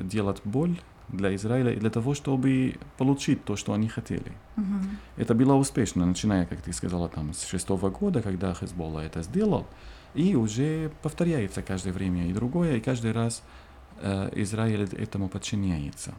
делать 0.00 0.40
боль 0.44 0.78
для 1.08 1.34
Израиля 1.34 1.72
и 1.72 1.76
для 1.76 1.90
того, 1.90 2.14
чтобы 2.14 2.76
получить 2.96 3.44
то, 3.44 3.56
что 3.56 3.74
они 3.74 3.88
хотели. 3.88 4.32
Uh-huh. 4.56 4.82
Это 5.16 5.34
было 5.34 5.54
успешно, 5.54 6.06
начиная, 6.06 6.46
как 6.46 6.62
ты 6.62 6.72
сказала, 6.72 7.08
там, 7.08 7.34
с 7.34 7.46
шестого 7.46 7.90
года, 7.90 8.22
когда 8.22 8.54
Хезболла 8.54 9.00
это 9.00 9.22
сделал, 9.22 9.66
и 10.14 10.34
уже 10.34 10.90
повторяется 11.02 11.62
каждое 11.62 11.92
время 11.92 12.26
и 12.28 12.32
другое, 12.32 12.76
и 12.76 12.80
каждый 12.80 13.12
раз 13.12 13.42
э, 14.00 14.30
Израиль 14.36 14.88
этому 14.94 15.28
подчиняется. 15.28 16.14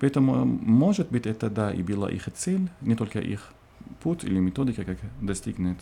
Поэтому, 0.00 0.46
может 0.46 1.10
быть, 1.10 1.26
это, 1.26 1.50
да, 1.50 1.70
и 1.72 1.82
была 1.82 2.10
их 2.10 2.28
цель, 2.34 2.68
не 2.80 2.94
только 2.94 3.20
их 3.20 3.52
путь 4.02 4.24
или 4.24 4.40
методика, 4.40 4.84
как 4.84 4.98
достигнуть, 5.20 5.78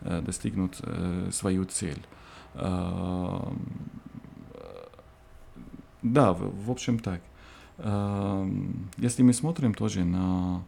э, 0.00 0.22
достигнуть 0.22 0.78
э, 0.82 1.30
свою 1.32 1.64
цель. 1.66 2.02
Э, 2.54 3.40
да, 6.02 6.32
в, 6.32 6.70
общем 6.70 6.98
так. 6.98 7.20
Если 8.96 9.22
мы 9.22 9.32
смотрим 9.32 9.74
тоже 9.74 10.04
на, 10.04 10.64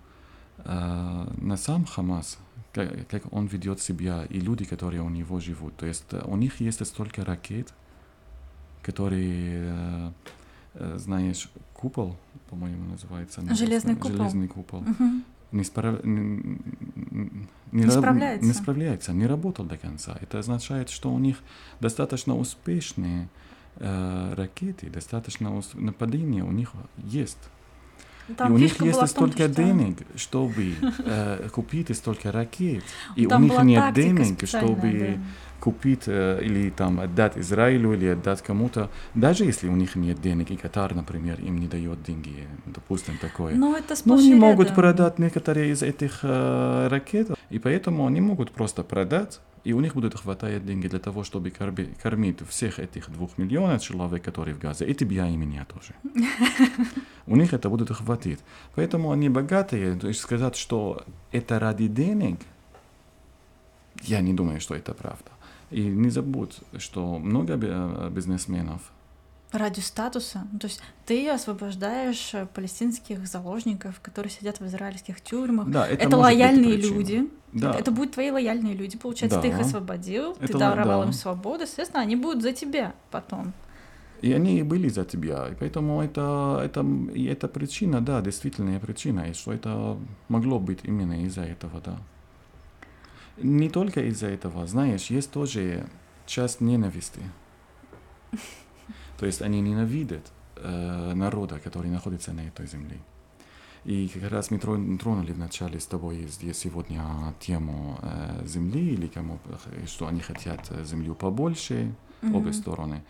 на 0.64 1.56
сам 1.56 1.84
Хамас, 1.84 2.38
как, 2.72 3.08
как 3.08 3.32
он 3.32 3.46
ведет 3.46 3.80
себя, 3.80 4.24
и 4.28 4.40
люди, 4.40 4.64
которые 4.64 5.02
у 5.02 5.08
него 5.08 5.40
живут, 5.40 5.76
то 5.76 5.86
есть 5.86 6.12
у 6.24 6.36
них 6.36 6.60
есть 6.60 6.84
столько 6.84 7.24
ракет, 7.24 7.72
которые 8.82 10.12
Э, 10.74 10.96
знаешь, 10.98 11.50
купол, 11.74 12.16
по-моему, 12.48 12.84
называется. 12.90 13.42
Железный 13.54 13.96
купол. 13.96 14.16
Железный 14.16 14.48
купол. 14.48 14.80
Угу. 14.80 15.04
Не, 15.52 15.64
справ... 15.64 16.04
не, 16.04 16.20
не, 17.10 17.48
не 17.72 17.90
справляется. 17.90 18.46
Не 18.46 18.52
справляется, 18.52 19.12
не 19.12 19.26
работал 19.26 19.64
до 19.64 19.76
конца. 19.76 20.16
Это 20.20 20.38
означает, 20.38 20.90
что 20.90 21.12
у 21.12 21.18
них 21.18 21.38
достаточно 21.80 22.36
успешные 22.36 23.28
э, 23.76 24.34
ракеты, 24.34 24.88
достаточно 24.90 25.56
ус... 25.56 25.72
нападения 25.74 26.44
у 26.44 26.52
них 26.52 26.72
есть. 26.98 27.38
Там 28.36 28.52
и 28.52 28.54
у 28.54 28.58
них 28.58 28.70
фишка 28.70 28.84
есть 28.84 28.98
том, 28.98 29.08
столько 29.08 29.44
что- 29.44 29.62
денег, 29.62 29.98
чтобы 30.16 30.74
э, 31.04 31.48
купить 31.52 31.96
столько 31.96 32.32
ракет. 32.32 32.82
И 33.16 33.26
Там 33.26 33.42
у 33.42 33.44
них 33.44 33.52
была 33.52 33.62
нет 33.64 33.80
тактика 33.80 34.02
денег, 34.08 34.46
чтобы 34.48 35.16
да. 35.16 35.22
купить 35.60 36.02
э, 36.06 36.40
или 36.42 36.70
там 36.70 37.00
отдать 37.00 37.36
Израилю 37.36 37.92
или 37.94 38.06
отдать 38.06 38.42
кому-то. 38.42 38.90
Даже 39.14 39.44
если 39.44 39.68
у 39.68 39.76
них 39.76 39.96
нет 39.96 40.20
денег, 40.20 40.50
и 40.50 40.56
Катар, 40.56 40.94
например, 40.94 41.40
им 41.40 41.58
не 41.58 41.66
дает 41.66 42.02
деньги, 42.02 42.46
допустим, 42.66 43.18
такое. 43.18 43.54
Ну, 43.54 43.74
это 43.76 43.94
Но 44.04 44.14
они 44.14 44.30
и 44.32 44.34
могут 44.34 44.68
рядом. 44.68 44.76
продать 44.76 45.18
некоторые 45.18 45.72
из 45.72 45.82
этих 45.82 46.20
э, 46.22 46.88
ракет, 46.88 47.30
и 47.50 47.58
поэтому 47.58 48.06
они 48.06 48.20
могут 48.20 48.50
просто 48.52 48.82
продать, 48.82 49.40
и 49.62 49.74
у 49.74 49.80
них 49.80 49.94
будет 49.94 50.14
хватать 50.14 50.64
деньги 50.64 50.88
для 50.88 50.98
того, 50.98 51.22
чтобы 51.22 51.50
кормить 51.50 52.38
всех 52.48 52.78
этих 52.78 53.10
двух 53.10 53.36
миллионов 53.36 53.82
человек, 53.82 54.22
которые 54.24 54.54
в 54.54 54.58
Газе, 54.58 54.86
и 54.86 54.94
тебя, 54.94 55.28
и 55.28 55.36
меня 55.36 55.66
тоже. 55.66 55.94
У 57.30 57.36
них 57.36 57.54
это 57.54 57.70
будет 57.70 57.90
хватить. 57.90 58.40
Поэтому 58.74 59.12
они 59.12 59.28
богатые, 59.28 59.94
то 59.94 60.08
есть 60.08 60.20
сказать, 60.20 60.56
что 60.56 61.04
это 61.30 61.60
ради 61.60 61.86
денег, 61.86 62.40
я 64.02 64.20
не 64.20 64.34
думаю, 64.34 64.60
что 64.60 64.74
это 64.74 64.94
правда. 64.94 65.30
И 65.70 65.80
не 65.80 66.10
забудь, 66.10 66.58
что 66.78 67.18
много 67.18 67.52
э, 67.54 68.10
бизнесменов 68.10 68.80
Ради 69.52 69.80
статуса. 69.80 70.46
Ну, 70.52 70.58
то 70.58 70.66
есть 70.68 70.80
ты 71.06 71.28
освобождаешь 71.28 72.34
э, 72.34 72.46
палестинских 72.46 73.26
заложников, 73.26 74.00
которые 74.00 74.30
сидят 74.30 74.60
в 74.60 74.66
израильских 74.66 75.20
тюрьмах. 75.20 75.68
Да, 75.68 75.88
это, 75.88 76.04
это 76.04 76.16
лояльные 76.16 76.76
люди. 76.76 77.28
Да. 77.52 77.70
Это, 77.70 77.78
это 77.78 77.90
будут 77.90 78.14
твои 78.14 78.30
лояльные 78.30 78.74
люди. 78.74 78.96
Получается, 78.96 79.40
ты 79.40 79.48
их 79.48 79.56
Да. 79.56 79.62
освободил, 79.62 80.34
ты 80.34 80.44
Это 80.44 80.58
даровал 80.58 81.00
да. 81.02 81.06
им 81.06 81.12
свободу, 81.12 81.66
соответственно, 81.66 82.02
они 82.02 82.16
будут 82.16 82.42
за 82.42 82.52
тебя 82.52 82.92
потом. 83.10 83.52
И 84.22 84.32
они 84.32 84.62
были 84.62 84.88
за 84.88 85.04
тебя. 85.04 85.48
И 85.48 85.54
поэтому 85.54 86.02
это, 86.02 86.60
это, 86.62 86.84
и 87.14 87.24
эта 87.24 87.48
причина, 87.48 88.00
да, 88.00 88.20
действительная 88.20 88.78
причина, 88.78 89.20
и 89.30 89.32
что 89.32 89.52
это 89.52 89.96
могло 90.28 90.58
быть 90.58 90.80
именно 90.84 91.24
из-за 91.24 91.42
этого, 91.42 91.80
да. 91.80 91.98
Не 93.38 93.70
только 93.70 94.02
из-за 94.02 94.26
этого, 94.26 94.66
знаешь, 94.66 95.06
есть 95.06 95.30
тоже 95.30 95.86
часть 96.26 96.60
ненависти. 96.60 97.20
То 99.18 99.26
есть 99.26 99.42
они 99.42 99.60
ненавидят 99.62 100.30
э, 100.56 101.12
народа, 101.14 101.58
который 101.58 101.90
находится 101.90 102.32
на 102.32 102.40
этой 102.40 102.66
земле. 102.66 102.98
И 103.86 104.08
как 104.08 104.30
раз 104.30 104.50
мы 104.50 104.58
трон- 104.58 104.98
тронули 104.98 105.32
вначале 105.32 105.80
с 105.80 105.86
тобой 105.86 106.26
здесь 106.28 106.58
сегодня 106.58 107.02
тему 107.40 107.98
э, 108.02 108.46
земли, 108.46 108.92
или 108.92 109.06
кому, 109.06 109.38
что 109.86 110.06
они 110.06 110.20
хотят 110.20 110.66
э, 110.70 110.84
землю 110.84 111.14
побольше, 111.14 111.94
обе 112.22 112.38
Мгм. 112.38 112.52
стороны. 112.52 113.02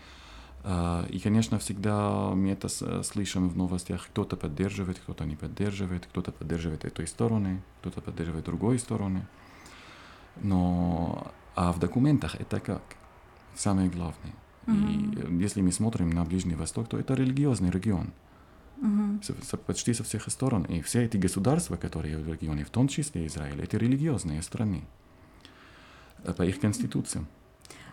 И, 0.62 1.20
конечно, 1.22 1.58
всегда 1.58 2.30
мы 2.34 2.50
это 2.50 2.68
с- 2.68 3.02
слышим 3.02 3.48
в 3.48 3.56
новостях. 3.56 4.06
Кто-то 4.08 4.36
поддерживает, 4.36 4.98
кто-то 4.98 5.24
не 5.24 5.36
поддерживает, 5.36 6.06
кто-то 6.06 6.32
поддерживает 6.32 6.84
этой 6.84 7.06
стороны, 7.06 7.62
кто-то 7.80 8.00
поддерживает 8.02 8.44
другой 8.44 8.78
стороны. 8.78 9.26
Но 10.42 11.32
а 11.54 11.72
в 11.72 11.78
документах 11.78 12.34
это 12.40 12.60
как? 12.60 12.82
Самое 13.56 13.88
главное. 13.88 14.34
И 14.66 14.70
Мгм. 14.70 15.40
э, 15.40 15.44
если 15.44 15.62
мы 15.62 15.72
смотрим 15.72 16.10
на 16.10 16.24
Ближний 16.24 16.54
Восток, 16.54 16.88
то 16.88 16.98
это 16.98 17.14
религиозный 17.14 17.70
регион. 17.70 18.12
Со- 19.22 19.56
почти 19.58 19.92
со 19.94 20.04
всех 20.04 20.28
сторон. 20.30 20.62
И 20.64 20.80
все 20.80 21.02
эти 21.04 21.18
государства, 21.18 21.76
которые 21.76 22.16
в 22.18 22.28
регионе, 22.28 22.64
в 22.64 22.70
том 22.70 22.88
числе 22.88 23.26
Израиль, 23.26 23.60
это 23.60 23.76
религиозные 23.78 24.40
страны. 24.42 24.84
Э, 26.24 26.32
По 26.32 26.42
их 26.44 26.60
конституциям. 26.60 27.26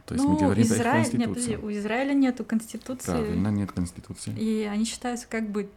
То 0.08 0.14
есть 0.16 0.26
мы 0.26 0.34
Ну, 0.34 0.40
говорим 0.40 0.68
по 0.68 0.74
их 0.74 0.80
Израиль, 0.80 1.18
нет, 1.18 1.64
у 1.64 1.70
Израиля 1.72 2.14
нету 2.14 2.46
конституции. 2.46 3.12
Правильно, 3.12 3.50
нет 3.50 3.72
конституции. 3.74 4.34
И 4.40 4.64
они 4.64 4.86
считаются 4.86 5.28
как 5.30 5.50
бы 5.50 5.70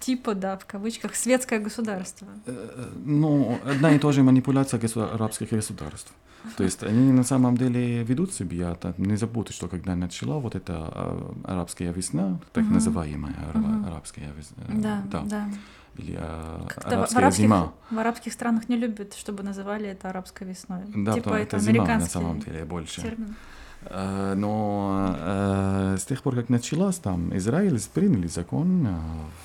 типа, 0.00 0.34
да, 0.34 0.56
в 0.56 0.66
кавычках, 0.66 1.14
светское 1.14 1.60
государство. 1.60 2.26
Э, 2.46 2.90
Ну, 3.06 3.58
одна 3.64 3.92
и 3.94 3.98
та 3.98 4.12
же 4.12 4.22
манипуляция 4.22 4.80
госу- 4.80 5.14
арабских 5.14 5.50
государств. 5.50 6.12
То 6.56 6.64
есть 6.64 6.82
они 6.82 7.12
на 7.12 7.24
самом 7.24 7.56
деле 7.56 8.04
ведут 8.04 8.32
себя, 8.32 8.76
не 8.98 9.16
забудь, 9.16 9.50
что 9.54 9.68
когда 9.68 9.94
начала 9.96 10.38
вот 10.38 10.54
эта 10.54 10.72
а, 10.76 11.34
арабская 11.44 11.92
весна, 11.92 12.38
так 12.52 12.64
называемая 12.64 13.34
Мгм. 13.84 13.92
арабская 13.92 14.32
весна, 14.36 15.02
Да, 15.04 15.22
да. 15.24 15.48
или 15.96 16.16
а, 16.18 16.66
Как-то 16.68 16.90
в- 16.90 16.92
арабская 16.92 17.18
арабских, 17.18 17.42
зима. 17.44 17.72
в 17.90 17.98
арабских 17.98 18.32
странах 18.32 18.68
не 18.68 18.76
любят, 18.76 19.14
чтобы 19.14 19.42
называли 19.42 19.86
это 19.88 20.10
арабской 20.10 20.44
весной. 20.48 20.80
Да, 20.94 21.12
типа 21.14 21.28
это 21.34 21.56
это 21.56 21.58
зима 21.58 21.86
на 21.86 22.00
самом 22.06 22.40
деле 22.40 22.64
больше. 22.64 23.00
термин. 23.02 23.34
Э, 23.86 24.32
Но 24.34 25.14
э, 25.18 25.96
с 25.98 26.04
тех 26.06 26.22
пор, 26.22 26.34
как 26.36 26.48
началась 26.48 26.96
там, 26.96 27.36
Израиль 27.36 27.78
приняли 27.92 28.28
закон 28.28 28.86
э, 28.86 28.90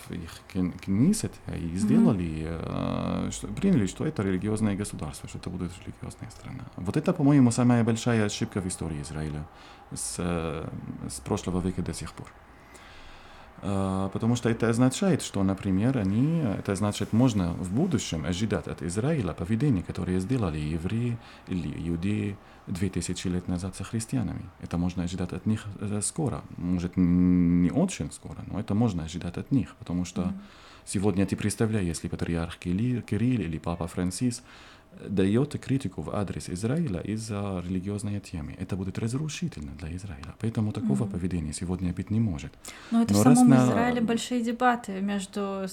в 0.08 0.12
их 0.14 0.32
кн- 0.54 0.72
книсет 0.80 1.34
и 1.54 1.76
сделали, 1.78 2.48
э, 2.50 3.32
что, 3.32 3.48
приняли, 3.48 3.86
что 3.88 4.06
это 4.06 4.24
религиозное 4.24 4.78
государство, 4.78 5.28
что 5.28 5.40
это 5.40 5.50
будет 5.50 5.72
религиозная 5.86 6.30
страна. 6.32 6.60
Вот 6.78 6.96
это, 6.96 7.12
по-моему, 7.12 7.52
самая 7.52 7.84
большая 7.84 8.26
ошибка 8.26 8.62
в 8.62 8.66
истории 8.68 9.02
Израиля 9.02 9.44
с, 9.94 10.16
э, 10.20 10.68
с 11.10 11.20
прошлого 11.20 11.60
века 11.60 11.82
до 11.82 11.94
сих 11.94 12.14
пор. 12.14 12.28
Э, 13.62 14.10
Потому 14.14 14.36
что 14.36 14.50
это 14.50 14.70
означает, 14.70 15.22
что, 15.22 15.44
например, 15.44 15.98
они, 15.98 16.42
это 16.60 16.76
значит, 16.76 17.14
можно 17.14 17.54
в 17.54 17.72
будущем 17.74 18.26
ожидать 18.26 18.68
от 18.68 18.82
Израиля 18.82 19.34
поведения, 19.34 19.84
которое 19.84 20.20
сделали 20.20 20.58
евреи 20.58 21.18
или 21.48 21.90
иудеи 21.90 22.38
2000 22.68 23.28
лет 23.28 23.48
назад 23.48 23.76
со 23.76 23.84
христианами. 23.84 24.44
Это 24.62 24.78
можно 24.78 25.04
ожидать 25.04 25.34
от 25.34 25.46
них 25.46 25.66
э, 25.80 26.02
скоро. 26.04 26.42
Может, 26.58 26.94
не 26.98 27.72
очень 27.72 28.12
скоро, 28.12 28.38
но 28.48 28.60
это 28.60 28.74
можно 28.76 29.04
ожидать 29.04 29.38
от 29.38 29.52
них, 29.52 29.76
потому 29.80 30.06
что 30.06 30.22
Мгм. 30.22 30.42
сегодня 30.86 31.26
ты 31.26 31.36
представляешь, 31.36 31.88
если 31.88 32.08
патриарх 32.08 32.58
Кирилл, 32.58 33.02
или 33.42 33.58
папа 33.58 33.88
Францис 33.88 34.40
э, 34.40 34.44
дает 35.08 35.58
критику 35.60 36.02
в 36.02 36.10
адрес 36.16 36.50
Израиля 36.50 37.00
из-за 37.02 37.64
религиозной 37.66 38.20
темы, 38.20 38.56
это 38.60 38.76
будет 38.76 39.00
разрушительно 39.00 39.72
для 39.80 39.96
Израиля. 39.96 40.36
Поэтому 40.40 40.72
такого 40.72 41.04
Мгм. 41.04 41.12
поведения 41.12 41.54
сегодня 41.54 41.94
быть 41.94 42.10
не 42.12 42.20
может. 42.20 42.52
Но 42.92 43.02
это 43.04 43.14
Но 43.14 43.20
в 43.20 43.24
самом 43.24 43.50
на- 43.50 43.66
Израиле 43.66 44.02
большие 44.02 44.42
дебаты 44.42 45.00
между 45.02 45.66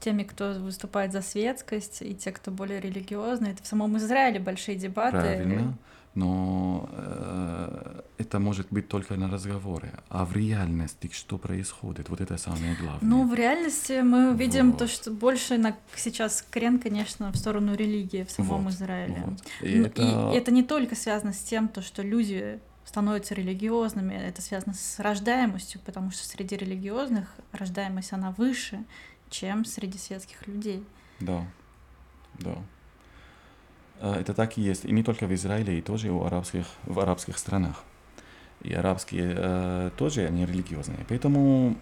теми, 0.00 0.22
кто 0.24 0.52
выступает 0.60 1.12
за 1.12 1.22
светскость, 1.22 2.02
и 2.02 2.14
те, 2.14 2.30
кто 2.32 2.50
более 2.50 2.80
религиозный. 2.80 3.52
Это 3.52 3.62
в 3.62 3.66
самом 3.66 3.96
Израиле 3.96 4.38
большие 4.40 4.76
дебаты. 4.76 5.10
Правильно. 5.18 5.78
Но 6.14 6.88
э, 6.92 8.00
это 8.16 8.38
может 8.38 8.68
быть 8.70 8.88
только 8.88 9.16
на 9.16 9.28
разговоре. 9.30 9.92
А 10.08 10.24
в 10.24 10.32
реальности 10.32 11.10
что 11.12 11.36
происходит? 11.38 12.08
Вот 12.08 12.20
это 12.20 12.36
самое 12.38 12.74
главное. 12.76 13.00
Ну, 13.02 13.28
в 13.28 13.34
реальности 13.34 14.02
мы 14.02 14.34
видим 14.36 14.72
то, 14.72 14.84
Вот. 14.84 14.90
что 14.90 15.10
больше 15.10 15.58
на, 15.58 15.76
сейчас 15.96 16.42
крен, 16.50 16.78
конечно, 16.78 17.32
в 17.32 17.36
сторону 17.36 17.74
религии 17.74 18.22
в 18.24 18.30
самом 18.30 18.64
Вот, 18.64 18.72
Израиле. 18.72 19.22
вот. 19.26 19.42
И 19.62 19.78
Ну, 19.78 19.86
это... 19.86 20.02
И 20.32 20.36
это 20.36 20.50
не 20.52 20.62
только 20.62 20.94
связано 20.94 21.32
с 21.32 21.38
тем, 21.40 21.68
то, 21.68 21.82
что 21.82 22.02
люди 22.02 22.60
становятся 22.84 23.34
религиозными, 23.34 24.14
это 24.14 24.42
связано 24.42 24.74
с 24.74 25.00
рождаемостью, 25.00 25.80
потому 25.84 26.10
что 26.12 26.24
среди 26.26 26.56
религиозных 26.56 27.34
рождаемость 27.52 28.12
она 28.12 28.30
выше, 28.32 28.84
чем 29.30 29.64
среди 29.64 29.98
светских 29.98 30.46
людей. 30.46 30.84
Да, 31.18 31.44
да. 32.38 32.56
Э, 34.00 34.14
Это 34.20 34.34
так 34.34 34.56
и 34.58 34.60
есть. 34.62 34.84
И 34.84 34.92
не 34.92 35.02
только 35.02 35.26
в 35.26 35.34
Израиле, 35.34 35.78
и 35.78 35.82
тоже 35.82 36.10
у 36.10 36.24
арабских, 36.24 36.66
в 36.84 37.00
арабских 37.00 37.38
странах. 37.38 37.82
И 38.62 38.72
арабские 38.72 39.34
э, 39.36 39.90
тоже, 39.96 40.26
они 40.26 40.46
религиозные. 40.46 41.04
Поэтому, 41.08 41.76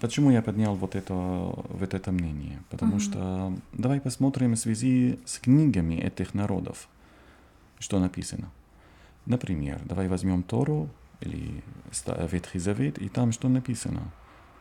почему 0.00 0.30
я 0.30 0.42
поднял 0.42 0.74
вот 0.76 0.94
это, 0.94 1.14
вот 1.14 1.94
это 1.94 2.12
мнение? 2.12 2.62
Потому 2.70 2.92
Мгм. 2.92 3.00
что 3.00 3.52
давай 3.72 4.00
посмотрим 4.00 4.52
в 4.52 4.58
связи 4.58 5.18
с 5.24 5.38
книгами 5.38 5.94
этих 5.94 6.34
народов, 6.34 6.88
что 7.78 7.98
написано. 7.98 8.50
Например, 9.26 9.80
давай 9.84 10.08
возьмем 10.08 10.42
Тору 10.42 10.88
или 11.20 11.62
Ветхий 12.30 12.58
Завет, 12.58 12.98
и 12.98 13.08
там 13.08 13.32
что 13.32 13.48
написано? 13.48 14.12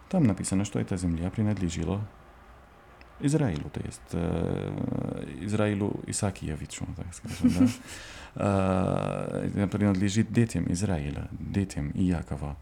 Там 0.10 0.26
написано, 0.26 0.66
что 0.66 0.80
эта 0.80 0.98
земля 0.98 1.30
принадлежала 1.30 2.02
Израилю, 3.24 3.70
то 3.74 3.80
есть 3.86 4.02
э, 4.14 5.28
Израилю 5.42 6.00
Исаакиевичу, 6.08 6.86
так 6.96 7.08
скажем, 7.14 7.70
да. 8.36 9.68
Принадлежит 9.68 10.32
детям 10.32 10.72
Израиля, 10.72 11.28
детям 11.32 11.92
Иакова. 11.94 12.56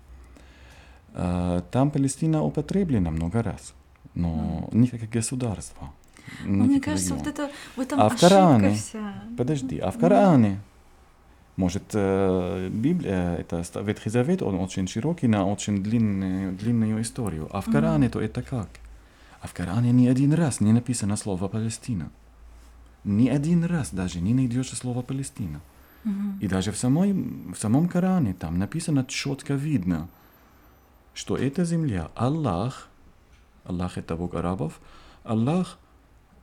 Там 1.72 1.92
Палестина 1.92 2.44
употреблена 2.44 3.12
много 3.12 3.44
раз, 3.44 3.74
но 4.16 4.68
не 4.72 4.88
как 4.88 5.08
государство. 5.10 5.92
Ну, 6.44 6.64
не 6.64 6.70
мне 6.70 6.80
кажется, 6.82 7.14
регион. 7.14 7.20
вот 7.26 7.28
это 7.28 7.50
в 7.76 7.80
этом 7.80 8.02
А 8.02 8.10
в 8.10 8.20
Коране? 8.20 8.76
вся. 8.76 9.14
Подожди, 9.38 9.78
а 9.80 9.92
в. 9.92 10.00
Коране? 10.00 10.60
Может, 11.56 11.84
Библия, 11.94 13.36
это 13.36 13.64
Ветхий 13.82 14.10
Завет, 14.10 14.42
он 14.42 14.56
очень 14.56 14.88
широкий, 14.88 15.28
на 15.28 15.46
очень 15.46 15.84
длинную, 15.84 16.54
длинную 16.54 17.02
историю. 17.02 17.48
А 17.52 17.62
в. 17.62 17.66
Коране 17.72 18.10
то 18.10 18.20
это 18.22 18.42
как? 18.42 18.70
А 19.42 19.48
в 19.48 19.54
Коране 19.54 19.92
ни 19.92 20.08
один 20.08 20.34
раз 20.34 20.60
не 20.60 20.74
написано 20.74 21.16
слово 21.16 21.48
Палестина. 21.48 22.12
Ни 23.04 23.30
один 23.30 23.64
раз 23.64 23.92
даже 23.94 24.20
не 24.20 24.34
найдешь 24.34 24.70
слово 24.70 25.02
Палестина. 25.02 25.62
Мгм. 26.04 26.40
И 26.42 26.48
даже 26.48 26.72
в, 26.72 26.78
самой, 26.78 27.14
в 27.14 27.56
самом 27.58 27.88
Коране 27.88 28.34
там 28.34 28.58
написано 28.58 29.06
четко 29.06 29.54
видно, 29.54 30.10
что 31.14 31.38
эта 31.38 31.66
земля 31.66 32.12
Аллах, 32.16 32.88
Аллах 33.64 33.98
это 33.98 34.16
Бог 34.16 34.36
арабов, 34.36 34.80
Аллах 35.24 35.78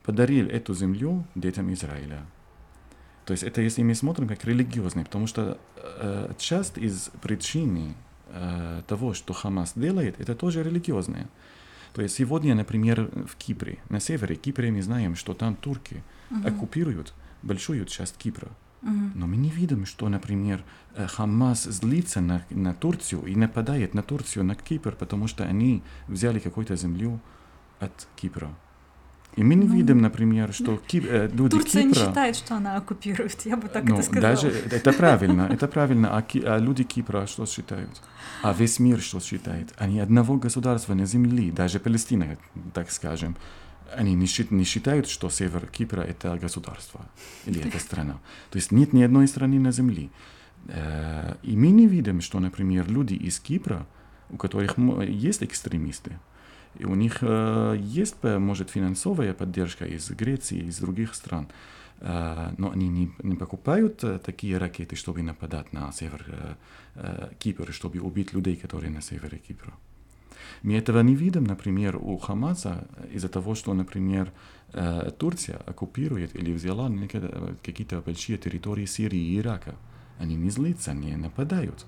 подарил 0.02 0.48
эту 0.48 0.74
землю 0.74 1.24
детям 1.34 1.72
Израиля. 1.72 2.22
То 3.24 3.32
есть 3.32 3.42
это 3.42 3.60
если 3.60 3.82
мы 3.82 3.94
смотрим 3.94 4.28
как 4.28 4.44
религиозный, 4.44 5.04
потому 5.04 5.26
что 5.26 5.58
э, 5.76 6.32
часть 6.38 6.78
из 6.78 7.10
причин 7.22 7.94
э, 8.28 8.82
того, 8.86 9.14
что 9.14 9.32
Хамас 9.32 9.72
делает, 9.74 10.20
это 10.20 10.36
тоже 10.36 10.62
религиозное. 10.62 11.28
То 11.96 12.02
есть 12.02 12.14
сегодня, 12.16 12.54
например, 12.54 13.10
в 13.26 13.36
Кипре, 13.36 13.78
на 13.88 14.00
севере 14.00 14.36
Кипра 14.36 14.66
мы 14.66 14.82
знаем, 14.82 15.16
что 15.16 15.32
там 15.32 15.56
турки 15.56 16.04
uh-huh. 16.28 16.46
оккупируют 16.46 17.14
большую 17.42 17.86
часть 17.86 18.18
Кипра. 18.18 18.48
Uh-huh. 18.82 19.12
Но 19.14 19.26
мы 19.26 19.38
не 19.38 19.48
видим, 19.48 19.86
что, 19.86 20.06
например, 20.10 20.62
э, 20.94 21.06
Хамас 21.06 21.64
злится 21.64 22.20
на, 22.20 22.44
на 22.50 22.74
Турцию 22.74 23.24
и 23.24 23.34
нападает 23.34 23.94
на 23.94 24.02
Турцию, 24.02 24.44
на 24.44 24.54
Кипр, 24.54 24.94
потому 24.94 25.26
что 25.26 25.44
они 25.44 25.82
взяли 26.06 26.38
какую-то 26.38 26.76
землю 26.76 27.18
от 27.80 28.06
Кипра. 28.16 28.54
И 29.36 29.44
мы 29.44 29.54
не 29.54 29.66
ну, 29.66 29.74
видим, 29.74 29.98
например, 29.98 30.52
что 30.52 30.76
Кип, 30.86 31.04
э, 31.08 31.28
люди 31.32 31.56
Турция 31.56 31.82
Кипра... 31.82 32.00
не 32.00 32.06
считает, 32.06 32.36
что 32.36 32.56
она 32.56 32.76
оккупирует, 32.76 33.44
я 33.44 33.56
бы 33.56 33.68
так 33.68 33.84
ну, 33.84 33.94
это 33.94 34.02
сказала. 34.02 34.34
Даже, 34.34 34.48
это 34.48 34.92
правильно, 34.92 35.48
это 35.52 35.68
правильно. 35.68 36.16
А, 36.16 36.22
ки, 36.22 36.42
а 36.44 36.58
люди 36.58 36.84
Кипра 36.84 37.26
что 37.26 37.44
считают? 37.46 38.02
А 38.42 38.54
весь 38.54 38.78
мир 38.78 39.00
что 39.00 39.20
считает? 39.20 39.74
Они 39.76 40.00
одного 40.00 40.36
государства 40.36 40.94
на 40.94 41.04
земле, 41.04 41.52
даже 41.52 41.78
Палестина, 41.78 42.38
так 42.72 42.90
скажем. 42.90 43.36
Они 43.94 44.14
не, 44.14 44.26
не 44.50 44.64
считают, 44.64 45.06
что 45.06 45.28
север 45.28 45.66
Кипра— 45.66 46.00
это 46.02 46.36
государство 46.36 47.06
или 47.44 47.60
это 47.60 47.78
страна. 47.78 48.18
То 48.50 48.56
есть 48.56 48.72
нет 48.72 48.92
ни 48.92 49.02
одной 49.02 49.28
страны 49.28 49.60
на 49.60 49.70
земле. 49.70 50.08
Э, 50.68 51.34
и 51.42 51.56
мы 51.56 51.68
не 51.68 51.86
видим, 51.86 52.20
что, 52.20 52.40
например, 52.40 52.90
люди 52.90 53.14
из 53.14 53.38
Кипра, 53.38 53.86
у 54.30 54.36
которых 54.36 54.76
есть 55.08 55.42
экстремисты, 55.42 56.18
и 56.78 56.84
у 56.84 56.94
них 56.94 57.18
э, 57.20 57.76
есть, 57.78 58.22
может, 58.22 58.70
финансовая 58.70 59.32
поддержка 59.34 59.84
из 59.86 60.10
Греции, 60.10 60.68
из 60.68 60.78
других 60.78 61.14
стран, 61.14 61.48
э, 62.00 62.54
но 62.58 62.70
они 62.70 62.88
не, 62.88 63.10
не 63.22 63.36
покупают 63.36 64.04
э, 64.04 64.18
такие 64.18 64.58
ракеты, 64.58 64.96
чтобы 64.96 65.22
нападать 65.22 65.72
на 65.72 65.92
север 65.92 66.24
э, 66.28 66.54
э, 66.94 67.28
Кипра, 67.38 67.72
чтобы 67.72 68.00
убить 68.00 68.32
людей, 68.32 68.56
которые 68.56 68.90
на 68.90 69.02
севере 69.02 69.38
Кипра. 69.38 69.72
Мы 70.62 70.76
этого 70.76 71.00
не 71.00 71.14
видим, 71.14 71.44
например, 71.44 71.96
у 71.96 72.16
Хамаса 72.18 72.86
из-за 73.12 73.28
того, 73.28 73.54
что, 73.54 73.74
например, 73.74 74.32
э, 74.72 75.10
Турция 75.18 75.58
оккупирует 75.66 76.34
или 76.34 76.52
взяла 76.52 76.90
какие-то 77.62 78.00
большие 78.00 78.38
территории 78.38 78.86
Сирии 78.86 79.20
и 79.20 79.38
Ирака. 79.38 79.74
Они 80.18 80.34
не 80.34 80.50
злятся, 80.50 80.94
не 80.94 81.16
нападают. 81.16 81.86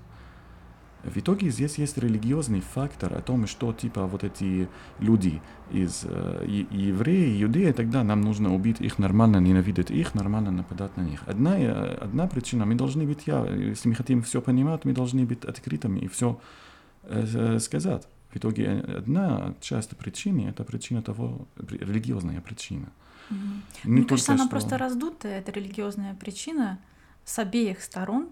В 1.03 1.17
итоге 1.17 1.49
здесь 1.49 1.77
есть 1.77 1.97
религиозный 1.97 2.59
фактор 2.59 3.13
о 3.13 3.21
том, 3.21 3.47
что 3.47 3.71
типа 3.71 4.05
вот 4.05 4.23
эти 4.23 4.67
люди 4.99 5.41
из 5.71 6.01
э, 6.03 6.45
евреи, 6.45 7.41
иудеи, 7.41 7.71
тогда 7.71 8.03
нам 8.03 8.21
нужно 8.21 8.53
убить 8.53 8.81
их 8.81 8.99
нормально, 8.99 9.37
ненавидеть 9.37 9.91
их, 9.91 10.13
нормально 10.13 10.51
нападать 10.51 10.97
на 10.97 11.01
них. 11.01 11.23
Одна, 11.25 11.57
э, 11.57 11.97
одна 12.01 12.27
причина, 12.27 12.65
мы 12.65 12.75
должны 12.75 13.05
быть 13.05 13.27
я, 13.27 13.45
если 13.45 13.87
мы 13.87 13.95
хотим 13.95 14.21
все 14.23 14.41
понимать, 14.41 14.83
мы 14.83 14.91
должны 14.91 15.25
быть 15.25 15.45
открытыми 15.45 15.99
и 15.99 16.07
все 16.09 16.39
э, 17.03 17.59
сказать. 17.59 18.05
В 18.31 18.37
итоге 18.37 18.69
одна 18.97 19.55
часть 19.61 19.95
причины, 19.97 20.49
это 20.49 20.65
причина 20.65 21.01
того, 21.01 21.47
религиозная 21.57 22.41
причина. 22.41 22.89
Mm-hmm. 23.29 23.61
Мне 23.85 24.03
кажется, 24.03 24.33
она 24.33 24.43
что... 24.43 24.51
просто 24.51 24.77
раздутая, 24.77 25.39
эта 25.39 25.51
религиозная 25.51 26.13
причина 26.13 26.77
с 27.23 27.39
обеих 27.39 27.81
сторон, 27.81 28.29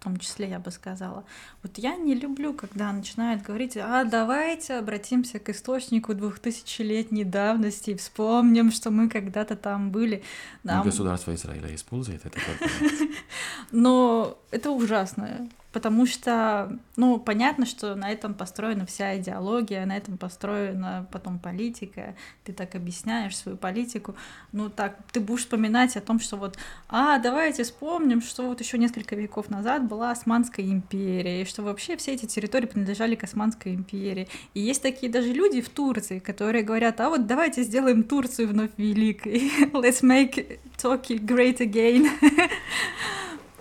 том 0.00 0.16
числе, 0.18 0.48
я 0.48 0.58
бы 0.58 0.70
сказала. 0.70 1.24
Вот 1.62 1.78
я 1.78 1.96
не 1.96 2.14
люблю, 2.14 2.54
когда 2.54 2.92
начинают 2.92 3.42
говорить, 3.42 3.76
а 3.76 4.04
давайте 4.04 4.74
обратимся 4.74 5.38
к 5.38 5.48
источнику 5.50 6.14
двухтысячелетней 6.14 7.24
давности 7.24 7.90
и 7.90 7.94
вспомним, 7.94 8.72
что 8.72 8.90
мы 8.90 9.08
когда-то 9.08 9.56
там 9.56 9.90
были. 9.90 10.22
Нам... 10.64 10.84
Государство 10.84 11.34
Израиля 11.34 11.74
использует 11.74 12.24
это 12.24 12.38
Но 13.70 14.38
это 14.50 14.70
ужасно 14.70 15.48
потому 15.72 16.06
что, 16.06 16.78
ну, 16.96 17.18
понятно, 17.18 17.64
что 17.64 17.94
на 17.94 18.10
этом 18.10 18.34
построена 18.34 18.86
вся 18.86 19.16
идеология, 19.18 19.86
на 19.86 19.96
этом 19.96 20.18
построена 20.18 21.06
потом 21.12 21.38
политика, 21.38 22.14
ты 22.44 22.52
так 22.52 22.74
объясняешь 22.74 23.36
свою 23.36 23.56
политику, 23.56 24.16
ну, 24.52 24.68
так, 24.68 24.98
ты 25.12 25.20
будешь 25.20 25.42
вспоминать 25.42 25.96
о 25.96 26.00
том, 26.00 26.18
что 26.18 26.36
вот, 26.36 26.58
а, 26.88 27.18
давайте 27.18 27.62
вспомним, 27.62 28.20
что 28.20 28.48
вот 28.48 28.60
еще 28.60 28.78
несколько 28.78 29.14
веков 29.14 29.48
назад 29.48 29.86
была 29.86 30.10
Османская 30.10 30.66
империя, 30.66 31.42
и 31.42 31.44
что 31.44 31.62
вообще 31.62 31.96
все 31.96 32.14
эти 32.14 32.26
территории 32.26 32.66
принадлежали 32.66 33.14
к 33.14 33.24
Османской 33.24 33.74
империи, 33.74 34.28
и 34.54 34.60
есть 34.60 34.82
такие 34.82 35.10
даже 35.10 35.32
люди 35.32 35.60
в 35.60 35.68
Турции, 35.68 36.18
которые 36.18 36.64
говорят, 36.64 37.00
а 37.00 37.10
вот 37.10 37.26
давайте 37.26 37.62
сделаем 37.62 38.02
Турцию 38.02 38.48
вновь 38.48 38.70
великой, 38.76 39.50
let's 39.72 40.02
make 40.02 40.58
Turkey 40.76 41.18
great 41.18 41.58
again, 41.58 42.08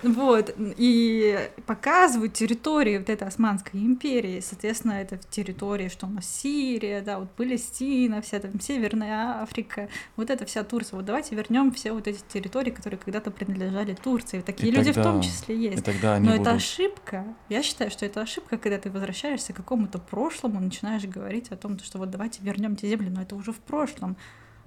Вот, 0.04 0.56
и 0.58 1.50
показывают 1.66 2.34
территории 2.34 2.98
вот 2.98 3.10
этой 3.10 3.28
Османской 3.28 3.80
империи, 3.80 4.40
соответственно, 4.40 4.94
это 4.94 5.18
территории, 5.30 5.90
что 5.90 6.08
у 6.08 6.10
нас 6.10 6.26
Сирия, 6.26 7.02
да, 7.02 7.20
вот 7.20 7.32
Палестина, 7.32 8.22
вся 8.22 8.40
там 8.40 8.60
Северная 8.60 9.42
Африка, 9.42 9.90
вот 10.16 10.30
эта 10.30 10.46
вся 10.46 10.64
Турция. 10.64 10.98
Вот 10.98 11.06
давайте 11.06 11.36
вернем 11.36 11.72
все 11.72 11.92
вот 11.92 12.08
эти 12.08 12.20
территории, 12.28 12.72
которые 12.72 13.00
когда-то 13.00 13.32
принадлежали 13.32 13.94
Турции. 13.94 14.42
Такие 14.42 14.72
и 14.72 14.76
люди 14.76 14.94
тогда, 14.94 15.02
в 15.02 15.14
том 15.14 15.22
числе 15.22 15.58
есть. 15.58 15.84
тогда 15.84 16.20
Но 16.20 16.32
будут... 16.32 16.42
это 16.42 16.52
ошибка. 16.52 17.26
Я 17.50 17.64
считаю, 17.64 17.92
что 17.92 18.06
это 18.06 18.22
ошибка, 18.22 18.58
когда 18.58 18.78
ты 18.78 18.90
возвращаешься 18.90 19.54
к 19.54 19.58
какому-то 19.58 20.00
прошлому, 20.00 20.60
начинаешь 20.60 21.04
говорить 21.06 21.50
о 21.50 21.58
том, 21.58 21.78
что 21.80 21.98
вот 21.98 22.10
давайте 22.10 22.42
вернем 22.42 22.76
те 22.76 22.88
земли, 22.88 23.10
но 23.10 23.22
это 23.22 23.36
уже 23.36 23.52
в 23.52 23.60
прошлом. 23.60 24.18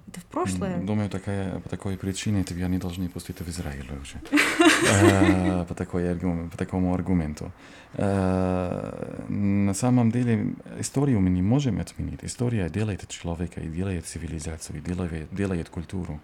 Это 0.07 0.19
в 0.19 0.25
прошлое? 0.25 0.77
Думаю, 0.77 1.09
такая, 1.09 1.59
по 1.59 1.69
такой 1.69 1.97
причине 1.97 2.43
тебя 2.43 2.67
не 2.67 2.77
должны 2.77 3.09
пустить 3.09 3.39
в 3.39 3.49
Израиль 3.49 3.89
уже. 4.01 4.19
Э, 4.85 5.65
по, 5.65 5.75
такой, 5.75 6.15
по 6.51 6.57
такому 6.57 6.93
аргументу. 6.93 7.51
Э, 7.93 9.23
на 9.29 9.73
самом 9.73 10.11
деле, 10.11 10.55
историю 10.79 11.21
мы 11.21 11.29
не 11.29 11.41
можем 11.41 11.79
отменить. 11.79 12.19
История 12.23 12.69
делает 12.69 13.07
человека 13.07 13.61
и 13.61 13.69
делает 13.69 14.05
цивилизацию, 14.05 14.79
и 14.79 14.81
делает, 14.81 15.27
делает 15.31 15.69
культуру. 15.69 16.19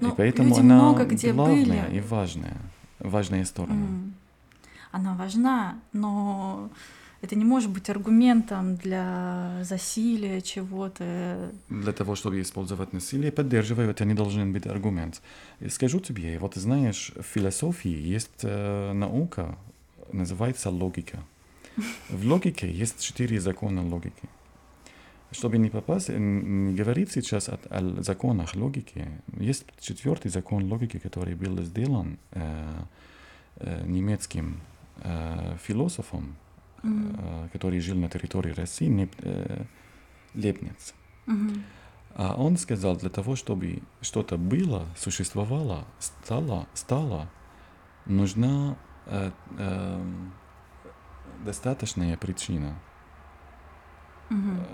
Но 0.00 0.10
и 0.10 0.12
поэтому 0.16 0.56
она 0.56 0.74
много 0.74 1.04
где 1.04 1.32
главная 1.32 1.86
были. 1.86 1.96
и 1.96 2.00
важная. 2.00 2.56
Важная. 3.00 3.42
Mm. 3.42 4.12
Она 4.92 5.14
важна, 5.14 5.74
но 5.92 6.70
это 7.24 7.36
не 7.36 7.44
может 7.44 7.70
быть 7.70 7.90
аргументом 7.90 8.76
для 8.76 9.60
засилия 9.62 10.40
чего-то. 10.40 11.50
Для 11.68 11.92
того, 11.92 12.14
чтобы 12.14 12.40
использовать 12.40 12.92
насилие, 12.92 13.32
поддерживаю, 13.32 13.90
это 13.90 14.04
не 14.04 14.14
должен 14.14 14.52
быть 14.52 14.66
аргумент. 14.66 15.22
Скажу 15.68 16.00
тебе, 16.00 16.38
вот 16.38 16.54
знаешь, 16.54 17.12
в 17.16 17.22
философии 17.22 18.14
есть 18.14 18.42
э, 18.42 18.92
наука, 18.92 19.56
называется 20.12 20.70
логика. 20.70 21.18
В 22.08 22.26
логике 22.26 22.70
есть 22.70 23.00
четыре 23.00 23.40
закона 23.40 23.82
логики. 23.82 24.28
Чтобы 25.32 25.58
не 25.58 25.70
попасть, 25.70 26.10
не 26.10 26.74
говорить 26.74 27.10
сейчас 27.10 27.48
о, 27.48 27.58
о 27.70 28.02
законах 28.02 28.54
логики, 28.54 29.08
есть 29.40 29.64
четвертый 29.80 30.30
закон 30.30 30.70
логики, 30.70 30.98
который 30.98 31.34
был 31.34 31.62
сделан 31.64 32.18
э, 32.32 32.82
э, 33.56 33.86
немецким 33.86 34.60
э, 35.02 35.56
философом 35.66 36.36
mm-hmm. 36.84 37.50
который 37.50 37.80
жил 37.80 37.96
на 37.96 38.08
территории 38.08 38.52
России, 38.52 38.86
не, 38.86 39.08
э, 39.18 39.64
Лепниц. 40.34 40.94
Mm-hmm. 41.26 41.62
А 42.16 42.34
он 42.34 42.56
сказал, 42.56 42.96
для 42.96 43.10
того, 43.10 43.34
чтобы 43.36 43.82
что-то 44.00 44.36
было, 44.36 44.86
существовало, 44.96 45.84
стало, 45.98 46.68
стало 46.74 47.28
нужна 48.06 48.76
э, 49.06 49.30
э, 49.58 50.04
достаточная 51.44 52.16
причина. 52.16 52.78
Mm-hmm. 54.30 54.66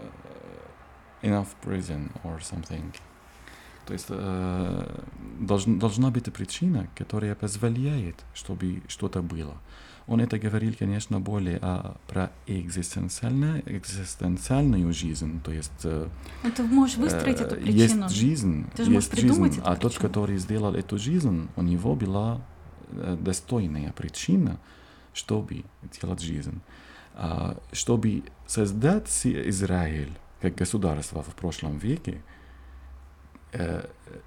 enough 1.23 1.55
prison 1.63 2.11
or 2.25 2.41
something. 2.41 2.95
То 3.91 3.95
есть 3.95 4.07
э, 4.09 5.05
долж, 5.41 5.65
должна 5.65 6.11
быть 6.13 6.33
причина, 6.33 6.89
которая 6.95 7.35
позволяет, 7.35 8.15
чтобы 8.35 8.83
что-то 8.87 9.21
было. 9.21 9.57
Он 10.07 10.21
это 10.21 10.39
говорил, 10.39 10.77
конечно, 10.79 11.19
более 11.19 11.59
а, 11.61 11.97
про 12.07 12.31
экзистенциальную, 12.47 13.65
экзистенциальную 13.67 14.93
жизнь, 14.93 15.41
то 15.43 15.51
есть... 15.51 15.73
Э, 15.83 16.07
ну, 16.45 16.53
ты 16.53 16.63
можешь 16.63 16.99
выстроить 16.99 17.41
э, 17.41 17.45
эту 17.47 17.57
причину. 17.57 18.05
Есть 18.05 18.15
жизнь, 18.15 18.67
ты 18.77 18.85
есть 18.85 19.21
жизнь, 19.21 19.47
эту 19.47 19.61
а 19.65 19.75
тот, 19.75 19.99
который 19.99 20.39
сделал 20.39 20.77
эту 20.77 20.97
жизнь, 20.97 21.49
у 21.57 21.63
него 21.63 21.97
была 21.97 22.41
э, 22.91 23.17
достойная 23.21 23.91
причина, 23.91 24.61
чтобы 25.13 25.65
делать 26.01 26.21
жизнь. 26.21 26.61
А, 27.15 27.57
чтобы 27.73 28.23
создать 28.47 29.11
Израиль 29.25 30.13
как 30.41 30.55
государство 30.55 31.25
в 31.25 31.35
прошлом 31.35 31.79
веке, 31.79 32.23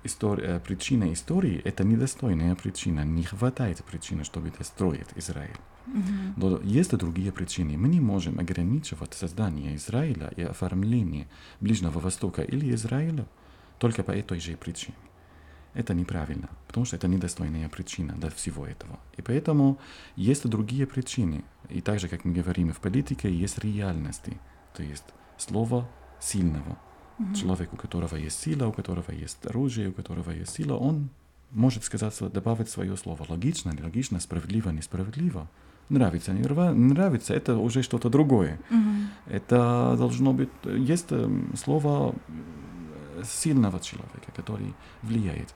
история, 0.03 0.43
э, 0.43 0.59
причина 0.59 1.11
истории— 1.13 1.61
это 1.65 1.83
недостойная 1.83 2.55
причина, 2.55 3.05
не 3.05 3.23
хватает 3.23 3.83
причины, 3.85 4.23
чтобы 4.23 4.51
достроить 4.51 5.07
Израиль. 5.15 5.57
Mm-hmm. 5.87 6.33
Но 6.37 6.59
есть 6.61 6.95
другие 6.97 7.31
причины. 7.31 7.77
Мы 7.77 7.89
не 7.89 7.99
можем 7.99 8.39
ограничивать 8.39 9.13
создание 9.13 9.75
Израиля 9.75 10.31
и 10.35 10.43
оформление 10.43 11.27
Ближнего 11.59 11.99
Востока 11.99 12.41
или 12.41 12.73
Израиля 12.75 13.25
только 13.79 14.03
по 14.03 14.11
этой 14.11 14.39
же 14.39 14.55
причине. 14.55 14.97
Это 15.73 15.93
неправильно, 15.93 16.49
потому 16.67 16.85
что 16.85 16.95
это 16.97 17.07
недостойная 17.07 17.67
причина 17.67 18.13
для 18.13 18.29
всего 18.29 18.67
этого. 18.67 18.99
И 19.17 19.21
поэтому 19.21 19.79
есть 20.15 20.47
другие 20.47 20.85
причины. 20.85 21.43
И 21.69 21.81
так 21.81 21.99
же, 21.99 22.07
как 22.07 22.25
мы 22.25 22.33
говорим 22.33 22.71
в 22.71 22.79
политике, 22.79 23.33
есть 23.33 23.57
реальности. 23.63 24.39
То 24.75 24.83
есть 24.83 25.05
слово 25.37 25.89
сильного. 26.21 26.77
Mm-hmm. 27.19 27.35
Человек, 27.35 27.73
у 27.73 27.77
которого 27.77 28.15
есть 28.15 28.39
сила, 28.39 28.67
у 28.67 28.71
которого 28.71 29.11
есть 29.11 29.45
оружие, 29.45 29.89
у 29.89 29.93
которого 29.93 30.31
есть 30.31 30.55
сила, 30.55 30.75
он 30.75 31.09
может 31.51 31.83
сказать, 31.83 32.17
добавить 32.33 32.69
свое 32.69 32.97
слово. 32.97 33.25
Логично, 33.29 33.71
нелогично, 33.71 34.19
справедливо, 34.19 34.71
несправедливо. 34.71 35.47
Нравится, 35.89 36.33
не 36.33 36.41
нравится, 36.41 37.33
это 37.33 37.57
уже 37.57 37.83
что-то 37.83 38.09
другое. 38.09 38.59
Mm-hmm. 38.69 39.05
Это 39.27 39.95
должно 39.97 40.33
быть... 40.33 40.49
Есть 40.63 41.09
слово 41.55 42.15
сильного 43.23 43.79
человека, 43.79 44.31
который 44.35 44.73
влияет. 45.01 45.53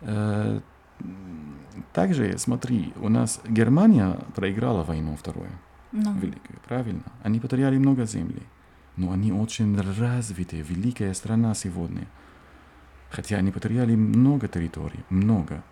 Э, 0.00 0.60
также, 1.92 2.38
смотри, 2.38 2.92
у 2.96 3.08
нас 3.08 3.40
Германия 3.48 4.18
проиграла 4.34 4.84
войну 4.84 5.16
вторую, 5.16 5.50
no. 5.92 6.04
Ну. 6.04 6.18
великую, 6.18 6.58
правильно? 6.66 7.02
Они 7.22 7.40
потеряли 7.40 7.78
много 7.78 8.06
земли, 8.06 8.42
но 8.98 9.12
они 9.12 9.32
очень 9.32 9.80
развитые, 9.80 10.62
великая 10.62 11.14
страна 11.14 11.54
сегодня. 11.54 12.06
Хотя 13.10 13.36
они 13.36 13.50
потеряли 13.50 13.94
много 13.94 14.48
территорий, 14.48 15.00
много. 15.08 15.62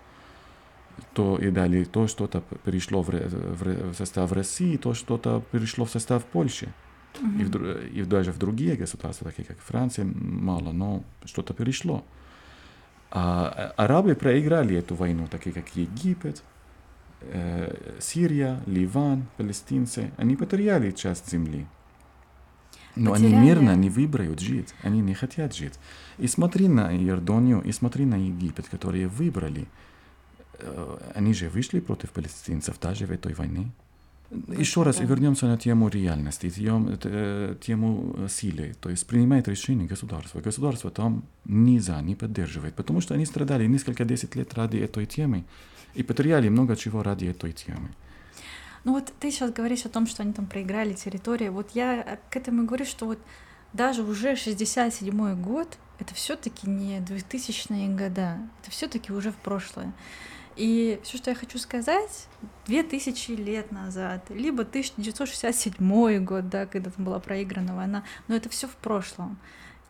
То 1.12 1.37
и 1.37 1.51
дали, 1.51 1.85
то 1.85 2.07
что-то 2.07 2.43
перешло 2.65 3.03
в, 3.03 3.09
в, 3.11 3.93
в 3.93 3.95
состав 3.95 4.33
России, 4.33 4.79
то 4.79 4.95
что-то 4.95 5.43
перешло 5.53 5.85
в 5.85 5.91
состав 5.91 6.25
Польши. 6.25 6.73
Mm-hmm. 7.21 7.41
И, 7.41 7.45
в, 7.45 7.99
и 7.99 8.05
даже 8.05 8.33
в 8.33 8.39
другие 8.39 8.77
государства, 8.77 9.31
такие 9.31 9.45
как 9.45 9.59
Франция, 9.59 10.07
мало, 10.07 10.73
но 10.73 11.05
что-то 11.25 11.53
перешло. 11.53 12.05
А 13.11 13.73
арабы 13.77 14.15
проиграли 14.15 14.77
эту 14.77 14.95
войну, 14.95 15.27
такие 15.27 15.53
как 15.53 15.69
Египет, 15.77 16.43
э, 17.21 17.99
Сирия, 18.01 18.61
Ливан, 18.67 19.27
палестинцы. 19.37 20.12
Они 20.17 20.37
потеряли 20.37 20.91
часть 20.93 21.31
земли. 21.31 21.67
Но 22.97 23.13
потеряли. 23.13 23.35
они 23.35 23.47
мирно 23.47 23.77
не 23.77 23.91
выбирают 23.91 24.41
жить, 24.41 24.75
они 24.83 25.01
не 25.01 25.15
хотят 25.15 25.55
жить. 25.55 25.75
И 26.19 26.27
смотри 26.27 26.67
на 26.69 26.97
Иорданию, 26.97 27.63
и 27.63 27.73
смотри 27.73 28.07
на 28.07 28.17
Египет, 28.17 28.69
которые 28.69 29.07
выбрали. 29.07 29.69
Э, 30.59 30.99
они 31.15 31.35
же 31.35 31.49
вышли 31.49 31.81
против 31.81 32.11
палестинцев 32.11 32.81
даже 32.81 33.07
в 33.07 33.11
этой 33.11 33.35
войне. 33.35 33.71
Еще 34.59 34.83
раз 34.83 34.99
вернемся 34.99 35.47
на 35.47 35.57
тему 35.57 35.89
реальности, 35.89 36.51
тему, 36.51 36.97
тему 37.61 38.17
силы. 38.29 38.75
То 38.81 38.91
есть 38.91 39.07
принимает 39.07 39.47
решение 39.47 39.87
государство. 39.87 40.41
Государство 40.41 40.91
там 40.91 41.23
нельзя, 41.45 42.01
не 42.01 42.17
поддерживает, 42.17 42.75
потому 42.75 43.01
что 43.01 43.15
они 43.15 43.25
страдали 43.25 43.67
несколько 43.67 44.05
десять 44.05 44.35
лет 44.35 44.53
ради 44.55 44.79
этой 44.79 45.07
темы 45.07 45.45
и 45.95 46.03
потеряли 46.03 46.49
много 46.49 46.75
чего 46.75 47.05
ради 47.05 47.27
этой 47.27 47.53
темы. 47.53 47.91
Ну 48.87 48.92
вот 48.92 49.12
ты 49.18 49.33
сейчас 49.33 49.51
говоришь 49.51 49.85
о 49.85 49.88
том, 49.88 50.07
что 50.07 50.22
они 50.22 50.33
там 50.33 50.46
проиграли 50.46 50.92
территорию. 50.92 51.53
Вот 51.53 51.72
я 51.75 52.20
к 52.31 52.37
этому 52.37 52.66
говорю, 52.66 52.85
что 52.85 53.07
вот 53.07 53.18
даже 53.72 54.05
уже 54.05 54.37
67 54.37 55.42
год, 55.42 55.77
это 55.99 56.14
все-таки 56.14 56.70
не 56.70 57.01
2000-е 57.01 57.88
года, 57.88 58.38
это 58.62 58.70
все-таки 58.70 59.12
уже 59.12 59.33
в 59.33 59.37
прошлое. 59.38 59.92
И 60.55 61.01
все, 61.03 61.16
что 61.18 61.31
я 61.31 61.37
хочу 61.37 61.59
сказать, 61.59 62.29
2000 62.68 63.33
лет 63.33 63.72
назад, 63.72 64.31
либо 64.31 64.62
1967 64.62 66.25
год, 66.25 66.49
да, 66.49 66.66
когда 66.66 66.90
там 66.92 67.05
была 67.05 67.18
проиграна 67.18 67.75
война, 67.75 68.05
но 68.29 68.37
это 68.37 68.49
все 68.51 68.68
в 68.68 68.77
прошлом. 68.77 69.37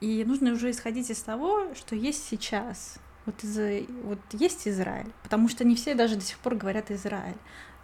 И 0.00 0.24
нужно 0.24 0.52
уже 0.52 0.70
исходить 0.70 1.10
из 1.10 1.20
того, 1.20 1.74
что 1.74 1.94
есть 1.94 2.26
сейчас. 2.26 2.98
Вот, 3.26 3.44
из, 3.44 3.86
вот 4.04 4.20
есть 4.32 4.66
Израиль, 4.66 5.12
потому 5.22 5.50
что 5.50 5.64
не 5.64 5.74
все 5.74 5.94
даже 5.94 6.14
до 6.14 6.22
сих 6.22 6.38
пор 6.38 6.54
говорят 6.54 6.90
Израиль. 6.90 7.36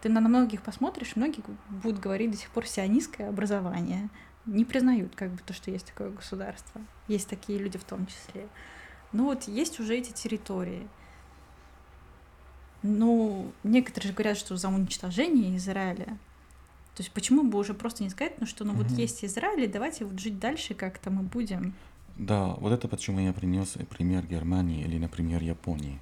Ты 0.03 0.09
на 0.09 0.21
многих 0.21 0.62
посмотришь, 0.62 1.17
многие 1.17 1.43
будут 1.71 2.01
говорить 2.01 2.33
до 2.33 2.37
сих 2.37 2.51
пор 2.51 2.67
сионистское 2.67 3.29
образование. 3.29 4.11
Не 4.45 4.65
признают 4.65 5.15
как 5.15 5.31
бы 5.31 5.38
то, 5.47 5.55
что 5.55 5.71
есть 5.71 5.87
такое 5.87 6.11
государство. 6.11 6.81
Есть 7.09 7.29
такие 7.29 7.59
люди 7.59 7.79
в 7.79 7.85
том 7.85 8.07
числе. 8.07 8.49
Но 9.12 9.25
вот 9.25 9.45
есть 9.45 9.79
уже 9.79 9.97
эти 9.97 10.12
территории— 10.12 10.88
ну, 12.83 13.53
некоторые 13.62 14.09
же 14.09 14.15
говорят, 14.15 14.37
что 14.37 14.57
за 14.57 14.69
уничтожение 14.69 15.57
Израиля. 15.57 16.19
То 16.95 17.01
есть 17.01 17.12
почему 17.12 17.45
бы 17.45 17.59
уже 17.59 17.75
просто 17.75 18.03
не 18.03 18.11
сказать, 18.11 18.35
ну 18.41 18.47
что, 18.47 18.65
ну 18.65 18.73
угу. 18.73 18.83
вот 18.83 18.91
есть 18.91 19.25
Израиль, 19.25 19.71
давайте 19.71 20.05
вот 20.05 20.19
жить 20.19 20.38
дальше 20.38 20.75
как-то 20.75 21.11
мы 21.11 21.23
будем. 21.23 21.75
Да, 22.17 22.49
вот 22.55 22.73
это 22.73 22.88
почему 22.88 23.21
я 23.21 23.33
принес 23.33 23.77
пример 23.88 24.27
Германии 24.27 24.85
или, 24.85 24.99
например, 24.99 25.43
Японии. 25.43 26.01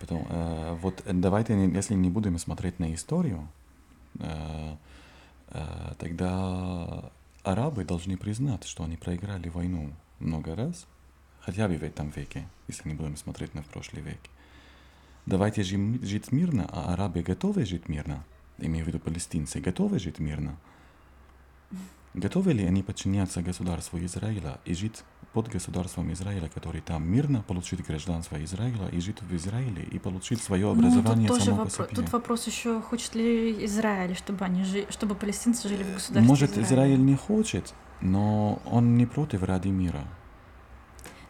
Потом, 0.00 0.26
э, 0.28 0.78
вот 0.80 1.02
давайте, 1.06 1.54
если 1.54 1.94
не 1.94 2.10
будем 2.10 2.38
смотреть 2.38 2.78
на 2.78 2.94
историю, 2.94 3.48
э, 4.18 4.76
э, 5.48 5.94
тогда 5.98 7.10
арабы 7.42 7.84
должны 7.84 8.16
признать, 8.16 8.64
что 8.64 8.84
они 8.84 8.96
проиграли 8.96 9.48
войну 9.48 9.90
много 10.18 10.54
раз, 10.54 10.86
хотя 11.40 11.68
бы 11.68 11.76
в 11.76 11.82
этом 11.82 12.10
веке, 12.10 12.48
если 12.68 12.88
не 12.88 12.94
будем 12.94 13.16
смотреть 13.16 13.54
на 13.54 13.62
прошлый 13.62 14.02
век 14.02 14.20
давайте 15.26 15.62
жить 15.62 16.32
мирно, 16.32 16.68
а 16.70 16.94
арабы 16.94 17.22
готовы 17.22 17.64
жить 17.64 17.88
мирно, 17.88 18.24
имею 18.58 18.84
в 18.84 18.88
виду 18.88 18.98
палестинцы, 18.98 19.60
готовы 19.60 19.98
жить 19.98 20.18
мирно. 20.18 20.56
Готовы 22.14 22.52
ли 22.52 22.66
они 22.66 22.82
подчиняться 22.82 23.40
государству 23.40 23.98
Израиля 24.04 24.60
и 24.66 24.74
жить 24.74 25.02
под 25.32 25.48
государством 25.48 26.12
Израиля, 26.12 26.50
который 26.52 26.82
там 26.82 27.08
мирно 27.08 27.42
получит 27.42 27.80
гражданство 27.86 28.42
Израиля 28.44 28.88
и 28.88 29.00
жить 29.00 29.22
в 29.22 29.34
Израиле 29.34 29.82
и 29.82 29.98
получить 29.98 30.42
свое 30.42 30.70
образование 30.70 31.28
ну, 31.28 31.34
тут 31.34 31.42
само 31.42 31.64
тоже 31.64 31.70
по 31.70 31.70
себе? 31.70 31.96
Тут 31.96 32.12
вопрос 32.12 32.46
еще, 32.46 32.82
хочет 32.82 33.14
ли 33.14 33.64
Израиль, 33.64 34.14
чтобы, 34.14 34.44
они 34.44 34.62
жи... 34.64 34.86
чтобы 34.90 35.14
палестинцы 35.14 35.68
жили 35.68 35.84
в 35.84 35.94
государстве 35.94 36.28
Может, 36.28 36.50
Израиля. 36.50 36.66
Израиль 36.66 37.00
не 37.00 37.16
хочет, 37.16 37.72
но 38.02 38.60
он 38.66 38.96
не 38.96 39.06
против 39.06 39.42
ради 39.42 39.68
мира. 39.68 40.04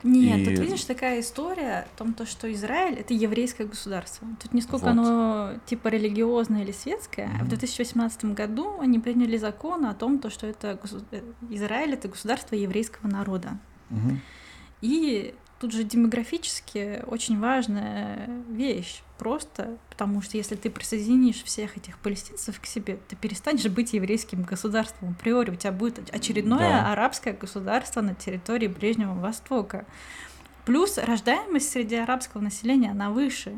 Нет, 0.03 0.41
и... 0.41 0.45
тут 0.45 0.59
видишь 0.59 0.85
такая 0.85 1.21
история 1.21 1.87
о 1.87 1.99
том, 1.99 2.15
то, 2.15 2.27
что 2.27 2.53
Израиль 2.53 2.95
это 2.95 3.15
еврейское 3.15 3.65
государство. 3.65 4.27
Тут 4.41 4.53
не 4.53 4.61
сколько 4.61 4.85
вот. 4.85 4.91
оно 4.91 5.53
типа 5.67 5.89
религиозное 5.89 6.63
или 6.63 6.73
светское. 6.73 7.27
Mm-hmm. 7.27 7.41
А 7.41 7.45
в 7.45 7.49
2018 7.49 8.25
году 8.27 8.81
они 8.81 8.99
приняли 8.99 9.37
закон 9.37 9.87
о 9.87 9.95
том, 9.95 10.19
то, 10.19 10.31
что 10.31 10.47
это 10.47 10.79
э, 11.13 11.21
Израиль 11.51 11.95
это 11.95 12.09
государство 12.09 12.55
еврейского 12.55 13.09
народа. 13.09 13.59
Mm-hmm. 13.91 14.17
И 14.83 15.35
Тут 15.63 15.71
же 15.71 15.85
демографически 15.85 17.05
очень 17.07 17.39
важная 17.39 18.29
вещь. 18.49 19.01
Просто 19.17 19.79
потому 19.91 20.21
что 20.21 20.37
если 20.37 20.57
ты 20.57 20.71
присоединишь 20.71 21.45
всех 21.45 21.77
этих 21.77 21.99
палестинцев 21.99 22.61
к 22.61 22.67
себе, 22.67 22.99
ты 23.07 23.15
перестанешь 23.15 23.69
быть 23.69 23.93
еврейским 23.93 24.43
государством 24.43 25.11
априори. 25.11 25.53
У 25.53 25.55
тебя 25.55 25.71
будет 25.71 26.13
очередное 26.13 26.69
да. 26.69 26.91
арабское 26.91 27.33
государство 27.33 28.01
на 28.01 28.17
территории 28.17 28.67
Ближнего 28.67 29.15
Востока. 29.15 29.87
Плюс 30.65 30.99
рождаемость 30.99 31.71
среди 31.71 31.95
арабского 31.95 32.41
населения, 32.41 32.91
она 32.91 33.13
выше. 33.13 33.55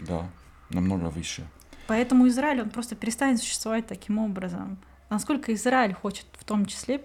Да, 0.00 0.28
намного 0.70 1.10
выше. 1.10 1.46
Поэтому 1.86 2.26
Израиль, 2.26 2.62
он 2.62 2.70
просто 2.70 2.96
перестанет 2.96 3.38
существовать 3.38 3.86
таким 3.86 4.18
образом 4.18 4.78
насколько 5.10 5.52
Израиль 5.54 5.94
хочет 5.94 6.26
в 6.32 6.44
том 6.44 6.66
числе 6.66 7.02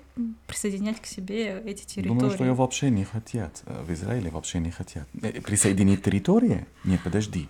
присоединять 0.47 1.01
к 1.01 1.05
себе 1.05 1.61
эти 1.61 1.85
территории? 1.85 2.19
Думаю, 2.19 2.31
что 2.31 2.43
ее 2.45 2.53
вообще 2.53 2.89
не 2.89 3.03
хотят. 3.03 3.63
Э, 3.65 3.83
в 3.83 3.91
Израиле 3.93 4.29
вообще 4.29 4.59
не 4.59 4.71
хотят. 4.71 5.07
Э, 5.21 5.41
присоединить 5.41 6.03
территории? 6.03 6.65
Нет, 6.83 7.01
подожди. 7.03 7.47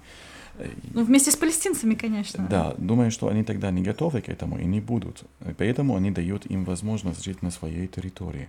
Э, 0.58 0.70
ну, 0.94 1.04
вместе 1.04 1.32
с 1.32 1.36
палестинцами, 1.36 1.96
конечно. 1.96 2.48
Да, 2.50 2.74
думаю, 2.78 3.12
что 3.12 3.28
они 3.28 3.44
тогда 3.44 3.72
не 3.72 3.82
готовы 3.82 4.22
к 4.22 4.30
этому 4.30 4.58
и 4.58 4.66
не 4.66 4.82
будут. 4.82 5.24
Поэтому 5.58 5.96
они 5.96 6.12
дают 6.12 6.46
им 6.46 6.66
возможность 6.66 7.24
жить 7.24 7.42
на 7.42 7.52
своей 7.52 7.88
территории. 7.88 8.48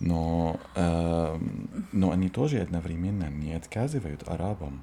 Но, 0.00 0.58
э, 0.74 1.38
но 1.92 2.10
они 2.10 2.28
тоже 2.28 2.60
одновременно 2.60 3.30
не 3.30 3.54
отказывают 3.54 4.28
арабам 4.28 4.82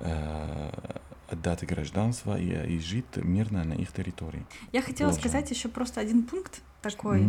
э, 0.00 0.70
отдать 1.28 1.64
гражданство 1.66 2.38
и, 2.38 2.74
и 2.74 2.78
жить 2.78 3.04
мирно 3.16 3.64
на 3.64 3.74
их 3.74 3.92
территории. 3.92 4.44
Я 4.72 4.82
хотела 4.82 5.10
Должен. 5.10 5.28
сказать 5.28 5.50
еще 5.50 5.68
просто 5.68 6.00
один 6.00 6.22
пункт 6.22 6.62
такой. 6.82 7.22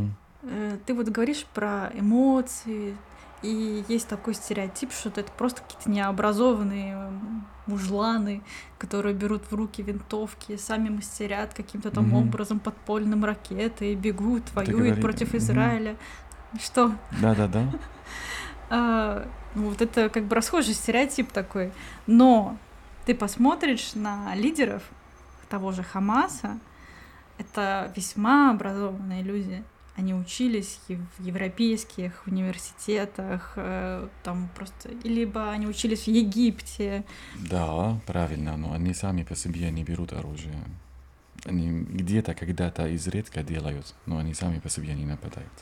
Mm. 0.44 0.80
Ты 0.86 0.94
вот 0.94 1.08
говоришь 1.10 1.46
про 1.54 1.92
эмоции, 1.94 2.96
и 3.42 3.84
есть 3.88 4.08
такой 4.08 4.34
стереотип, 4.34 4.92
что 4.92 5.10
это 5.10 5.32
просто 5.32 5.62
какие-то 5.62 5.90
необразованные 5.90 7.12
мужланы, 7.68 8.42
которые 8.78 9.14
берут 9.14 9.44
в 9.50 9.56
руки 9.56 9.82
винтовки, 9.82 10.58
сами 10.58 10.90
мастерят 10.90 11.54
каким-то 11.54 11.92
там 11.92 12.14
mm-hmm. 12.14 12.28
образом 12.28 12.60
подпольным 12.60 13.26
ракеты, 13.26 13.94
бегут, 13.96 14.44
воюют 14.54 15.02
против 15.02 15.36
Израиля. 15.36 15.92
Mm-hmm. 16.54 16.64
Что? 16.64 16.92
Да-да-да. 17.22 17.72
а, 18.70 19.28
вот 19.56 19.82
это 19.82 20.10
как 20.10 20.26
бы 20.26 20.36
расхожий 20.36 20.74
стереотип 20.74 21.32
такой. 21.32 21.72
Но 22.08 22.58
ты 23.06 23.14
посмотришь 23.14 23.94
на 23.94 24.36
лидеров 24.36 24.84
того 25.50 25.72
же 25.72 25.84
Хамаса, 25.84 26.60
это 27.38 27.92
весьма 27.96 28.52
образованные 28.52 29.22
люди. 29.22 29.64
они 29.98 30.14
учились 30.14 30.80
в 30.90 31.24
европейских 31.24 32.28
университетах, 32.28 33.54
э, 33.56 34.10
там 34.24 34.50
просто, 34.54 34.90
либо 35.06 35.52
они 35.52 35.68
учились 35.68 36.04
в 36.04 36.08
Египте. 36.10 37.06
Да, 37.50 37.98
правильно, 38.06 38.58
но 38.58 38.74
они 38.74 38.94
сами 38.94 39.24
по 39.24 39.36
себе 39.36 39.72
не 39.72 39.86
берут 39.86 40.12
оружие. 40.12 40.62
Они 41.46 41.70
где-то 41.70 42.34
когда-то 42.34 42.88
изредка 42.88 43.42
делают, 43.42 43.96
но 44.06 44.18
они 44.18 44.34
сами 44.34 44.60
по 44.60 44.70
себе 44.70 44.94
не 44.96 45.06
нападают. 45.06 45.54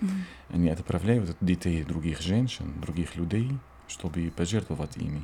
Mm-hmm. 0.00 0.54
Они 0.54 0.68
отправляют 0.68 1.36
детей 1.40 1.82
других 1.82 2.20
женщин, 2.20 2.80
других 2.82 3.16
людей, 3.16 3.58
чтобы 3.88 4.30
пожертвовать 4.36 4.98
ими. 4.98 5.22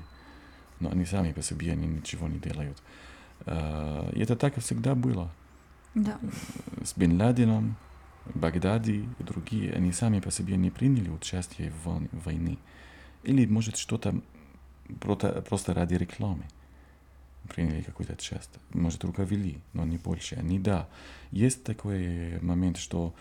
Но 0.80 0.90
они 0.90 1.04
сами 1.04 1.32
по 1.32 1.42
себе 1.42 1.72
они 1.72 1.86
ничего 1.86 2.28
не 2.28 2.38
делают. 2.38 2.82
Э, 3.46 4.10
и 4.14 4.20
это 4.20 4.36
так 4.36 4.56
и 4.56 4.60
всегда 4.60 4.94
было. 4.94 5.30
Да. 5.94 6.18
С 6.84 6.96
Бен 6.96 7.20
Ладеном, 7.20 7.76
Багдади 8.34 9.08
и 9.18 9.22
другие, 9.22 9.72
они 9.72 9.92
сами 9.92 10.20
по 10.20 10.30
себе 10.30 10.56
не 10.56 10.70
приняли 10.70 11.08
участие 11.08 11.72
в 11.84 12.06
войне. 12.24 12.58
Или, 13.22 13.46
может, 13.46 13.76
что-то 13.76 14.20
просто, 15.00 15.42
просто 15.42 15.74
ради 15.74 15.94
рекламы 15.94 16.44
приняли 17.46 17.82
какую-то 17.82 18.16
часть. 18.16 18.50
Может, 18.72 19.04
руковели, 19.04 19.60
но 19.72 19.84
не 19.84 19.96
больше. 19.96 20.34
Они, 20.36 20.58
да. 20.58 20.88
Есть 21.30 21.64
такой 21.64 22.40
момент, 22.40 22.76
что 22.76 23.14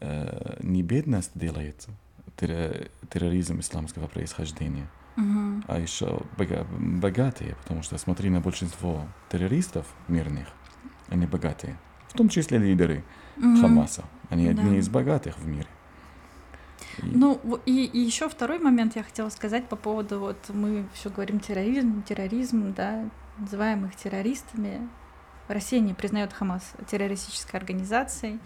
э, 0.00 0.58
не 0.62 0.82
бедность 0.82 1.30
делает 1.34 1.86
терроризм 2.36 3.60
исламского 3.60 4.06
происхождения, 4.06 4.88
а 5.66 5.78
еще 5.78 6.22
богатые, 6.36 7.56
потому 7.62 7.82
что 7.82 7.98
смотри 7.98 8.30
на 8.30 8.40
большинство 8.40 9.06
террористов 9.28 9.86
мирных, 10.06 10.48
они 11.08 11.26
богатые, 11.26 11.76
в 12.08 12.12
том 12.12 12.28
числе 12.28 12.58
лидеры 12.58 13.04
uh-huh. 13.36 13.60
Хамаса. 13.60 14.04
Они 14.30 14.44
да. 14.44 14.62
одни 14.62 14.78
из 14.78 14.88
богатых 14.88 15.38
в 15.38 15.46
мире. 15.46 15.66
И... 16.98 17.06
Ну, 17.06 17.40
и, 17.64 17.84
и 17.84 17.98
еще 17.98 18.28
второй 18.28 18.58
момент 18.58 18.94
я 18.96 19.02
хотела 19.02 19.30
сказать 19.30 19.68
по 19.68 19.76
поводу, 19.76 20.20
вот 20.20 20.38
мы 20.50 20.86
все 20.92 21.10
говорим 21.10 21.40
терроризм, 21.40 22.02
терроризм, 22.02 22.74
да, 22.74 23.04
называем 23.38 23.86
их 23.86 23.96
террористами. 23.96 24.88
Россия 25.48 25.80
не 25.80 25.94
признает 25.94 26.32
Хамас 26.32 26.74
террористической 26.90 27.58
организацией, 27.58 28.38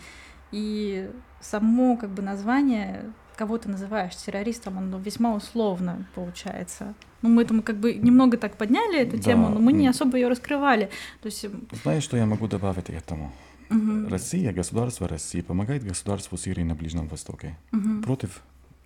и 0.53 1.11
само 1.41 1.97
как 1.97 2.11
бы 2.11 2.23
название 2.23 3.13
кого 3.37 3.59
ты 3.59 3.69
называешь 3.69 4.17
террористом, 4.17 4.79
оно 4.79 4.99
весьма 4.99 5.35
условно 5.35 6.07
получается. 6.15 6.95
Ну, 7.23 7.29
мы 7.29 7.43
это 7.43 7.55
мы 7.55 7.63
как 7.63 7.77
бы 7.77 7.95
немного 7.95 8.37
так 8.37 8.57
подняли 8.57 9.01
эту 9.01 9.17
да. 9.17 9.23
тему, 9.23 9.49
но 9.49 9.61
мы 9.61 9.73
не 9.73 9.87
особо 9.87 10.17
ее 10.17 10.29
раскрывали. 10.29 10.91
То 11.23 11.27
есть... 11.27 11.47
Знаешь, 11.83 12.03
что 12.03 12.17
я 12.17 12.27
могу 12.27 12.49
добавить 12.49 12.91
этому? 12.91 13.33
Угу. 13.71 14.09
Россия, 14.09 14.53
государство 14.53 15.09
России 15.09 15.41
помогает 15.41 15.85
государству 15.85 16.37
Сирии 16.37 16.63
на 16.63 16.75
Ближнем 16.75 17.09
Востоке 17.09 17.57
угу. 17.73 18.03
против 18.03 18.43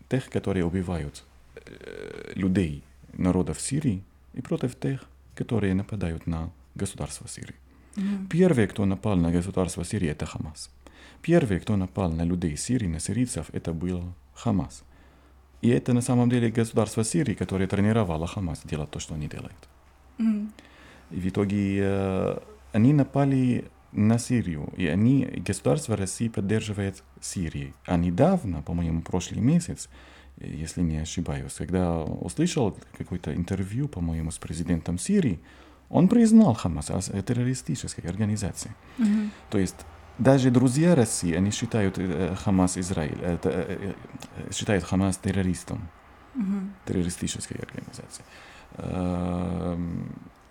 тех, 0.09 0.29
которые 0.31 0.65
убивают 0.65 1.25
э, 1.57 2.33
людей, 2.35 2.85
народов 3.15 3.61
Сирии, 3.61 4.03
и 4.35 4.43
против 4.43 4.79
тех, 4.79 5.05
которые 5.35 5.75
нападают 5.75 6.27
на 6.27 6.51
государство 6.75 7.27
Сирии. 7.29 7.57
Угу. 7.97 8.29
Первый, 8.31 8.69
кто 8.69 8.85
напал 8.85 9.17
на 9.17 9.33
государство 9.33 9.85
Сирии, 9.85 10.09
это 10.09 10.27
Хамас. 10.27 10.71
Первый, 11.23 11.59
кто 11.59 11.77
напал 11.77 12.13
на 12.13 12.23
людей 12.23 12.57
Сирии, 12.57 12.87
на 12.87 13.01
сирийцев, 13.01 13.47
это 13.53 13.73
был 13.73 14.05
Хамас. 14.37 14.85
И 15.63 15.69
это 15.69 15.93
на 15.93 16.03
самом 16.03 16.31
деле 16.31 16.51
государство 16.51 17.05
Сирии, 17.05 17.35
которое 17.35 17.67
тренировало 17.67 18.27
Хамас 18.27 18.61
делать 18.65 18.91
то, 18.91 19.01
что 19.01 19.15
они 19.15 19.29
делают. 19.29 19.69
Mm. 20.19 20.49
И 21.11 21.21
в 21.21 21.29
итоге 21.29 21.79
э, 21.83 22.39
они 22.73 22.93
напали 22.93 23.65
на 23.93 24.19
Сирию, 24.19 24.73
и 24.77 24.87
они, 24.87 25.25
государство 25.49 25.97
России 25.97 26.29
поддерживает 26.29 27.03
Сирию. 27.21 27.73
А 27.87 27.97
недавно, 27.97 28.63
по-моему, 28.63 29.01
прошлый 29.01 29.41
месяц, 29.41 29.89
если 30.39 30.83
не 30.83 30.99
ошибаюсь, 30.99 31.55
когда 31.55 32.03
услышал 32.03 32.77
какое-то 32.99 33.35
интервью, 33.35 33.89
по-моему, 33.89 34.31
с 34.31 34.39
президентом 34.39 34.99
Сирии, 34.99 35.41
он 35.89 36.09
признал 36.09 36.55
Хамас 36.55 36.87
террористической 37.27 38.05
организацией. 38.11 38.75
Mm-hmm. 38.99 39.31
То 39.51 39.59
есть 39.59 39.77
даже 40.19 40.51
друзья 40.51 40.95
России, 40.95 41.35
они 41.35 41.51
считают 41.51 41.99
э, 41.99 42.35
Хамас 42.37 42.79
Израиль, 42.79 43.21
это, 43.21 43.51
э, 43.51 43.95
э, 44.37 44.53
считают 44.53 44.85
Хамас 44.85 45.17
террористом, 45.19 45.89
mm-hmm. 46.35 46.69
террористической 46.87 47.59
организацией. 47.59 48.25
Э, 48.79 49.79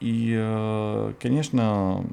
и, 0.01 1.13
конечно, 1.21 2.05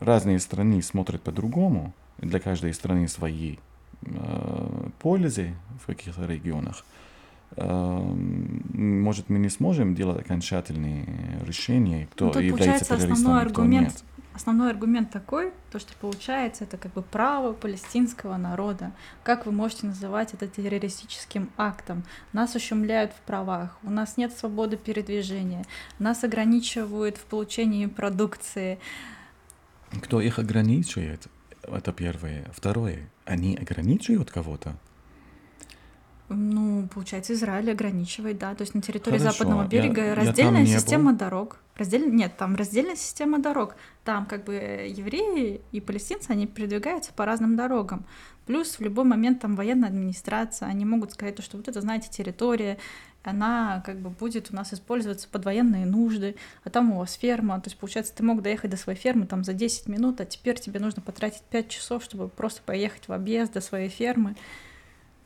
разные 0.00 0.38
страны 0.38 0.82
смотрят 0.82 1.22
по-другому, 1.22 1.92
для 2.18 2.38
каждой 2.38 2.72
страны 2.74 3.08
свои 3.08 3.56
пользы 5.00 5.54
в 5.82 5.86
каких-то 5.86 6.26
регионах. 6.26 6.84
Э, 7.56 8.00
может, 8.74 9.28
мы 9.28 9.38
не 9.38 9.48
сможем 9.48 9.94
делать 9.94 10.20
окончательные 10.20 11.06
решения, 11.46 12.08
кто 12.12 12.32
ну, 12.34 12.40
является 12.40 12.96
террористом, 12.96 13.16
кто 13.16 13.34
аргумент, 13.34 13.88
нет. 13.88 14.04
Основной 14.34 14.70
аргумент 14.70 15.10
такой, 15.12 15.52
то 15.70 15.78
что 15.78 15.94
получается, 15.96 16.64
это 16.64 16.76
как 16.76 16.92
бы 16.92 17.02
право 17.02 17.52
палестинского 17.52 18.36
народа. 18.36 18.90
Как 19.22 19.46
вы 19.46 19.52
можете 19.52 19.86
называть 19.86 20.34
это 20.34 20.48
террористическим 20.48 21.50
актом? 21.56 22.02
Нас 22.32 22.56
ущемляют 22.56 23.12
в 23.12 23.20
правах, 23.20 23.78
у 23.84 23.90
нас 23.90 24.16
нет 24.16 24.36
свободы 24.36 24.76
передвижения, 24.76 25.64
нас 26.00 26.24
ограничивают 26.24 27.16
в 27.16 27.24
получении 27.26 27.86
продукции. 27.86 28.80
Кто 30.02 30.20
их 30.20 30.40
ограничивает? 30.40 31.28
Это 31.62 31.92
первое. 31.92 32.50
Второе. 32.52 33.08
Они 33.24 33.56
ограничивают 33.56 34.32
кого-то? 34.32 34.76
Ну, 36.34 36.88
получается, 36.92 37.32
Израиль 37.32 37.70
ограничивает, 37.70 38.38
да. 38.38 38.54
То 38.54 38.62
есть 38.62 38.74
на 38.74 38.82
территории 38.82 39.18
Хорошо. 39.18 39.38
западного 39.38 39.66
берега 39.66 40.04
я, 40.06 40.14
раздельная 40.14 40.62
я 40.62 40.78
система 40.78 41.12
был. 41.12 41.18
дорог. 41.18 41.58
Раздель... 41.76 42.14
Нет, 42.14 42.36
там 42.36 42.56
раздельная 42.56 42.96
система 42.96 43.38
дорог. 43.38 43.76
Там 44.04 44.26
как 44.26 44.44
бы 44.44 44.54
евреи 44.54 45.60
и 45.72 45.80
палестинцы, 45.80 46.30
они 46.30 46.46
передвигаются 46.46 47.12
по 47.12 47.24
разным 47.24 47.56
дорогам. 47.56 48.04
Плюс 48.46 48.78
в 48.78 48.80
любой 48.80 49.04
момент 49.04 49.40
там 49.40 49.56
военная 49.56 49.88
администрация, 49.88 50.68
они 50.68 50.84
могут 50.84 51.12
сказать, 51.12 51.42
что 51.42 51.56
вот 51.56 51.68
это, 51.68 51.80
знаете, 51.80 52.10
территория, 52.10 52.78
она 53.24 53.82
как 53.86 53.98
бы 54.00 54.10
будет 54.10 54.50
у 54.52 54.54
нас 54.54 54.74
использоваться 54.74 55.26
под 55.28 55.46
военные 55.46 55.86
нужды, 55.86 56.36
а 56.62 56.70
там 56.70 56.92
у 56.92 56.98
вас 56.98 57.14
ферма, 57.14 57.58
то 57.60 57.68
есть, 57.68 57.78
получается, 57.78 58.14
ты 58.14 58.22
мог 58.22 58.42
доехать 58.42 58.70
до 58.70 58.76
своей 58.76 58.98
фермы 58.98 59.26
там 59.26 59.44
за 59.44 59.54
10 59.54 59.88
минут, 59.88 60.20
а 60.20 60.26
теперь 60.26 60.60
тебе 60.60 60.78
нужно 60.78 61.00
потратить 61.00 61.42
5 61.44 61.68
часов, 61.68 62.04
чтобы 62.04 62.28
просто 62.28 62.60
поехать 62.62 63.08
в 63.08 63.12
объезд 63.12 63.54
до 63.54 63.62
своей 63.62 63.88
фермы. 63.88 64.36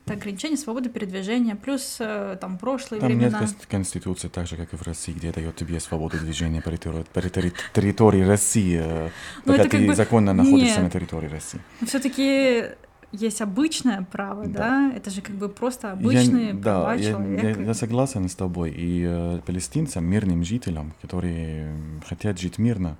Это 0.09 0.19
ограничение 0.19 0.57
свободы 0.57 0.89
передвижения, 0.89 1.55
плюс 1.55 1.97
э, 1.99 2.37
там 2.41 2.57
прошлые 2.57 2.99
там 2.99 3.09
времена. 3.09 3.41
нет 3.41 3.55
конституции 3.69 4.27
так 4.27 4.47
же, 4.47 4.55
как 4.55 4.73
и 4.73 4.75
в 4.75 4.81
России, 4.81 5.11
где 5.11 5.31
дает 5.31 5.55
тебе 5.55 5.79
свободу 5.79 6.17
движения 6.17 6.61
по 6.61 6.71
территории, 6.71 7.53
территории 7.73 8.21
России, 8.21 8.79
э, 8.81 9.09
Но 9.45 9.53
пока 9.53 9.69
ты 9.69 9.87
бы... 9.87 9.95
законно 9.95 10.33
находишься 10.33 10.81
нет. 10.81 10.83
на 10.83 10.89
территории 10.89 11.27
России. 11.27 11.61
Все-таки 11.85 12.63
есть 13.11 13.41
обычное 13.41 14.05
право, 14.11 14.45
да. 14.45 14.59
да? 14.59 14.91
Это 14.95 15.09
же 15.09 15.21
как 15.21 15.35
бы 15.35 15.49
просто 15.49 15.91
обычные 15.91 16.49
я, 16.49 16.55
права 16.55 16.95
да, 16.95 17.03
человека. 17.03 17.47
Я, 17.47 17.65
я 17.65 17.73
согласен 17.73 18.29
с 18.29 18.35
тобой. 18.35 18.71
И 18.71 19.03
э, 19.07 19.39
палестинцам, 19.45 20.05
мирным 20.05 20.43
жителям, 20.43 20.93
которые 21.01 21.75
хотят 22.07 22.39
жить 22.39 22.57
мирно, 22.57 22.97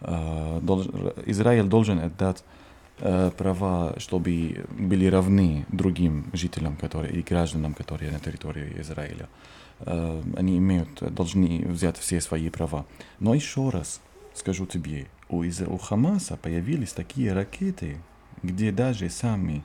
э, 0.00 0.60
долж, 0.62 0.86
Израиль 1.26 1.66
должен 1.66 1.98
отдать 1.98 2.44
права, 2.98 3.94
чтобы 3.98 4.64
были 4.70 5.06
равны 5.06 5.66
другим 5.68 6.30
жителям 6.32 6.76
которые, 6.76 7.12
и 7.12 7.22
гражданам, 7.22 7.74
которые 7.74 8.10
на 8.10 8.18
территории 8.18 8.80
Израиля. 8.80 9.28
Э, 9.80 10.22
они 10.36 10.58
имеют, 10.58 11.02
должны 11.14 11.64
взять 11.66 11.96
все 11.98 12.20
свои 12.20 12.50
права. 12.50 12.86
Но 13.20 13.34
еще 13.34 13.70
раз 13.70 14.00
скажу 14.34 14.66
тебе, 14.66 15.06
у, 15.28 15.44
у 15.44 15.78
Хамаса 15.78 16.36
появились 16.36 16.92
такие 16.92 17.32
ракеты, 17.32 17.98
где 18.42 18.72
даже 18.72 19.10
самый 19.10 19.62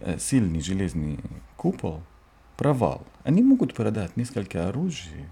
э, 0.00 0.18
сильный 0.18 0.60
железный 0.60 1.18
купол 1.56 2.02
провал. 2.56 3.06
Они 3.24 3.42
могут 3.42 3.74
продать 3.74 4.16
несколько 4.16 4.68
оружий 4.68 5.26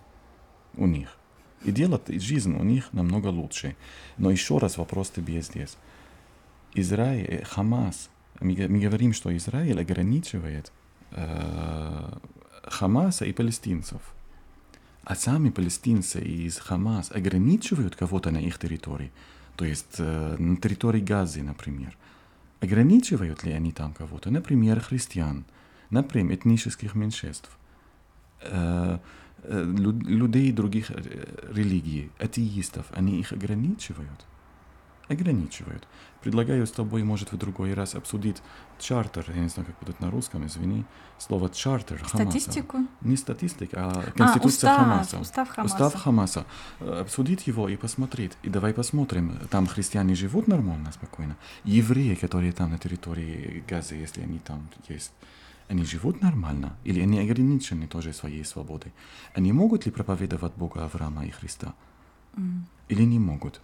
у 0.77 0.87
них 0.87 1.17
и 1.65 1.71
делать 1.71 2.09
жизнь 2.21 2.55
у 2.55 2.63
них 2.63 2.93
намного 2.93 3.29
лучше. 3.29 3.75
Но 4.19 4.31
еще 4.31 4.59
раз 4.59 4.77
вопрос 4.77 5.11
тебе 5.11 5.41
здесь. 5.41 5.77
Израиль, 6.75 7.45
Хамас, 7.45 8.11
мы, 8.41 8.55
мы 8.69 8.81
говорим, 8.81 9.13
что 9.13 9.35
Израиль 9.37 9.81
ограничивает 9.81 10.73
э, 11.13 12.19
Хамаса 12.65 13.25
и 13.25 13.33
палестинцев. 13.33 14.01
А 15.05 15.15
сами 15.15 15.51
палестинцы 15.51 16.21
из 16.21 16.59
Хамас 16.59 17.11
ограничивают 17.13 17.95
кого-то 17.95 18.31
на 18.31 18.39
их 18.39 18.59
территории, 18.59 19.13
то 19.57 19.65
есть 19.65 19.97
э, 19.99 20.37
на 20.39 20.57
территории 20.57 21.01
Газы, 21.01 21.43
например. 21.43 21.97
Ограничивают 22.61 23.45
ли 23.45 23.53
они 23.53 23.73
там 23.73 23.93
кого-то? 23.93 24.31
Например, 24.31 24.81
христиан, 24.81 25.45
например, 25.91 26.37
этнических 26.37 26.95
меньшинств, 26.95 27.51
э, 28.41 28.99
э, 29.43 29.65
людей 29.65 30.51
других 30.53 30.91
э, 30.91 31.03
религий, 31.53 32.11
атеистов. 32.19 32.87
Они 32.93 33.21
их 33.21 33.33
ограничивают. 33.33 34.25
Ограничивают. 35.09 35.87
Предлагаю 36.23 36.67
с 36.67 36.71
тобой, 36.71 37.03
может, 37.03 37.33
в 37.33 37.37
другой 37.37 37.75
раз 37.75 37.95
обсудить 37.95 38.43
чартер, 38.79 39.25
я 39.29 39.43
не 39.43 39.49
знаю, 39.49 39.67
как 39.67 39.79
будет 39.81 40.01
на 40.01 40.11
русском, 40.11 40.47
извини, 40.47 40.85
слово 41.19 41.51
чартер 41.51 41.99
Хамаса. 41.99 42.31
Статистику? 42.31 42.79
Не 43.03 43.17
статистика, 43.17 43.77
а 43.79 44.03
конституция 44.17 44.71
а, 44.71 44.75
устав, 44.75 44.79
Хамаса. 44.79 45.19
Устав 45.21 45.49
Хамаса. 45.51 45.75
Устав 45.75 46.03
Хамаса. 46.03 46.47
Э, 46.81 47.01
Обсудить 47.01 47.47
его 47.47 47.69
и 47.69 47.77
посмотреть. 47.77 48.33
И 48.43 48.49
давай 48.49 48.73
посмотрим, 48.73 49.39
там 49.51 49.67
христиане 49.67 50.15
живут 50.15 50.49
нормально, 50.49 50.93
спокойно. 50.93 51.37
Евреи, 51.65 52.15
которые 52.15 52.53
там 52.53 52.71
на 52.71 52.79
территории 52.79 53.63
Газы, 53.69 53.95
если 53.95 54.23
они 54.23 54.39
там 54.39 54.69
есть, 54.89 55.13
они 55.69 55.85
живут 55.85 56.23
нормально? 56.23 56.77
Или 56.85 57.01
они 57.01 57.21
ограничены 57.21 57.87
тоже 57.87 58.13
своей 58.13 58.45
свободой? 58.45 58.93
Они 59.35 59.53
могут 59.53 59.87
ли 59.87 59.93
проповедовать 59.93 60.55
Бога 60.55 60.85
Авраама 60.85 61.27
и 61.27 61.31
Христа? 61.31 61.75
М. 62.37 62.67
Или 62.89 63.03
не 63.05 63.19
могут? 63.19 63.61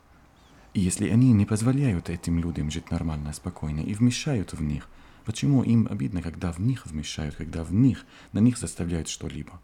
И 0.73 0.81
если 0.81 1.09
они 1.09 1.33
не 1.33 1.47
позволяют 1.47 2.09
этим 2.09 2.39
людям 2.39 2.71
жить 2.71 2.91
нормально, 2.91 3.33
спокойно 3.33 3.81
и 3.81 3.95
вмешают 3.95 4.53
в 4.53 4.62
них, 4.62 4.89
почему 5.25 5.62
им 5.62 5.89
обидно, 5.91 6.23
когда 6.23 6.53
в 6.53 6.59
них 6.61 6.87
вмешают, 6.87 7.35
когда 7.35 7.64
в 7.64 7.73
них, 7.73 8.07
на 8.33 8.39
них 8.39 8.57
заставляют 8.57 9.09
что-либо? 9.09 9.61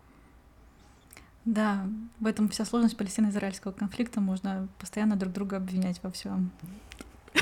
Да, 1.45 1.87
в 2.19 2.27
этом 2.27 2.49
вся 2.49 2.65
сложность 2.65 2.97
палестино-израильского 2.97 3.71
конфликта. 3.71 4.21
Можно 4.21 4.67
постоянно 4.81 5.15
друг 5.15 5.33
друга 5.33 5.59
обвинять 5.59 6.01
во 6.03 6.11
всем. 6.11 6.51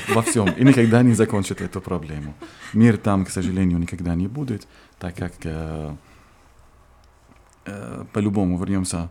Во 0.09 0.21
всем. 0.21 0.51
И 0.51 0.63
никогда 0.63 1.01
не 1.01 1.13
закончат 1.15 1.61
эту 1.61 1.81
проблему. 1.81 2.35
Мир 2.73 2.97
там, 2.97 3.25
к 3.25 3.31
сожалению, 3.31 3.79
никогда 3.79 4.13
не 4.13 4.27
будет, 4.27 4.67
так 4.99 5.15
как 5.15 5.33
э, 5.43 5.95
э, 7.65 8.05
по-любому 8.13 8.59
вернемся 8.59 9.09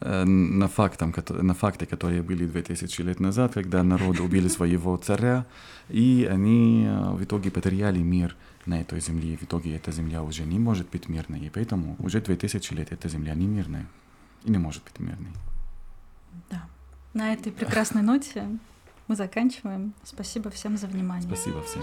на, 0.00 0.68
фактам, 0.68 1.14
на 1.28 1.54
факты, 1.54 1.86
которые 1.86 2.22
были 2.22 2.46
2000 2.46 3.02
лет 3.02 3.20
назад, 3.20 3.54
когда 3.54 3.82
народ 3.82 4.20
убили 4.20 4.48
своего 4.48 4.96
царя, 4.96 5.46
и 5.88 6.28
они 6.30 6.84
э, 6.86 7.10
в 7.12 7.22
итоге 7.22 7.50
потеряли 7.50 7.98
мир 7.98 8.36
на 8.66 8.80
этой 8.80 9.00
земле. 9.00 9.36
В 9.36 9.42
итоге 9.44 9.76
эта 9.76 9.92
земля 9.92 10.22
уже 10.22 10.44
не 10.44 10.58
может 10.58 10.90
быть 10.90 11.08
мирной, 11.08 11.40
и 11.40 11.50
поэтому 11.50 11.96
уже 11.98 12.20
2000 12.20 12.74
лет 12.74 12.92
эта 12.92 13.08
земля 13.08 13.34
не 13.34 13.46
мирная 13.46 13.86
и 14.44 14.50
не 14.50 14.58
может 14.58 14.82
быть 14.84 14.98
мирной. 15.00 15.32
Да. 16.50 16.62
На 17.14 17.32
этой 17.32 17.52
прекрасной 17.52 18.02
ноте 18.02 18.46
мы 19.08 19.16
заканчиваем. 19.16 19.94
Спасибо 20.04 20.50
всем 20.50 20.76
за 20.76 20.86
внимание. 20.86 21.26
Спасибо 21.26 21.62
всем. 21.62 21.82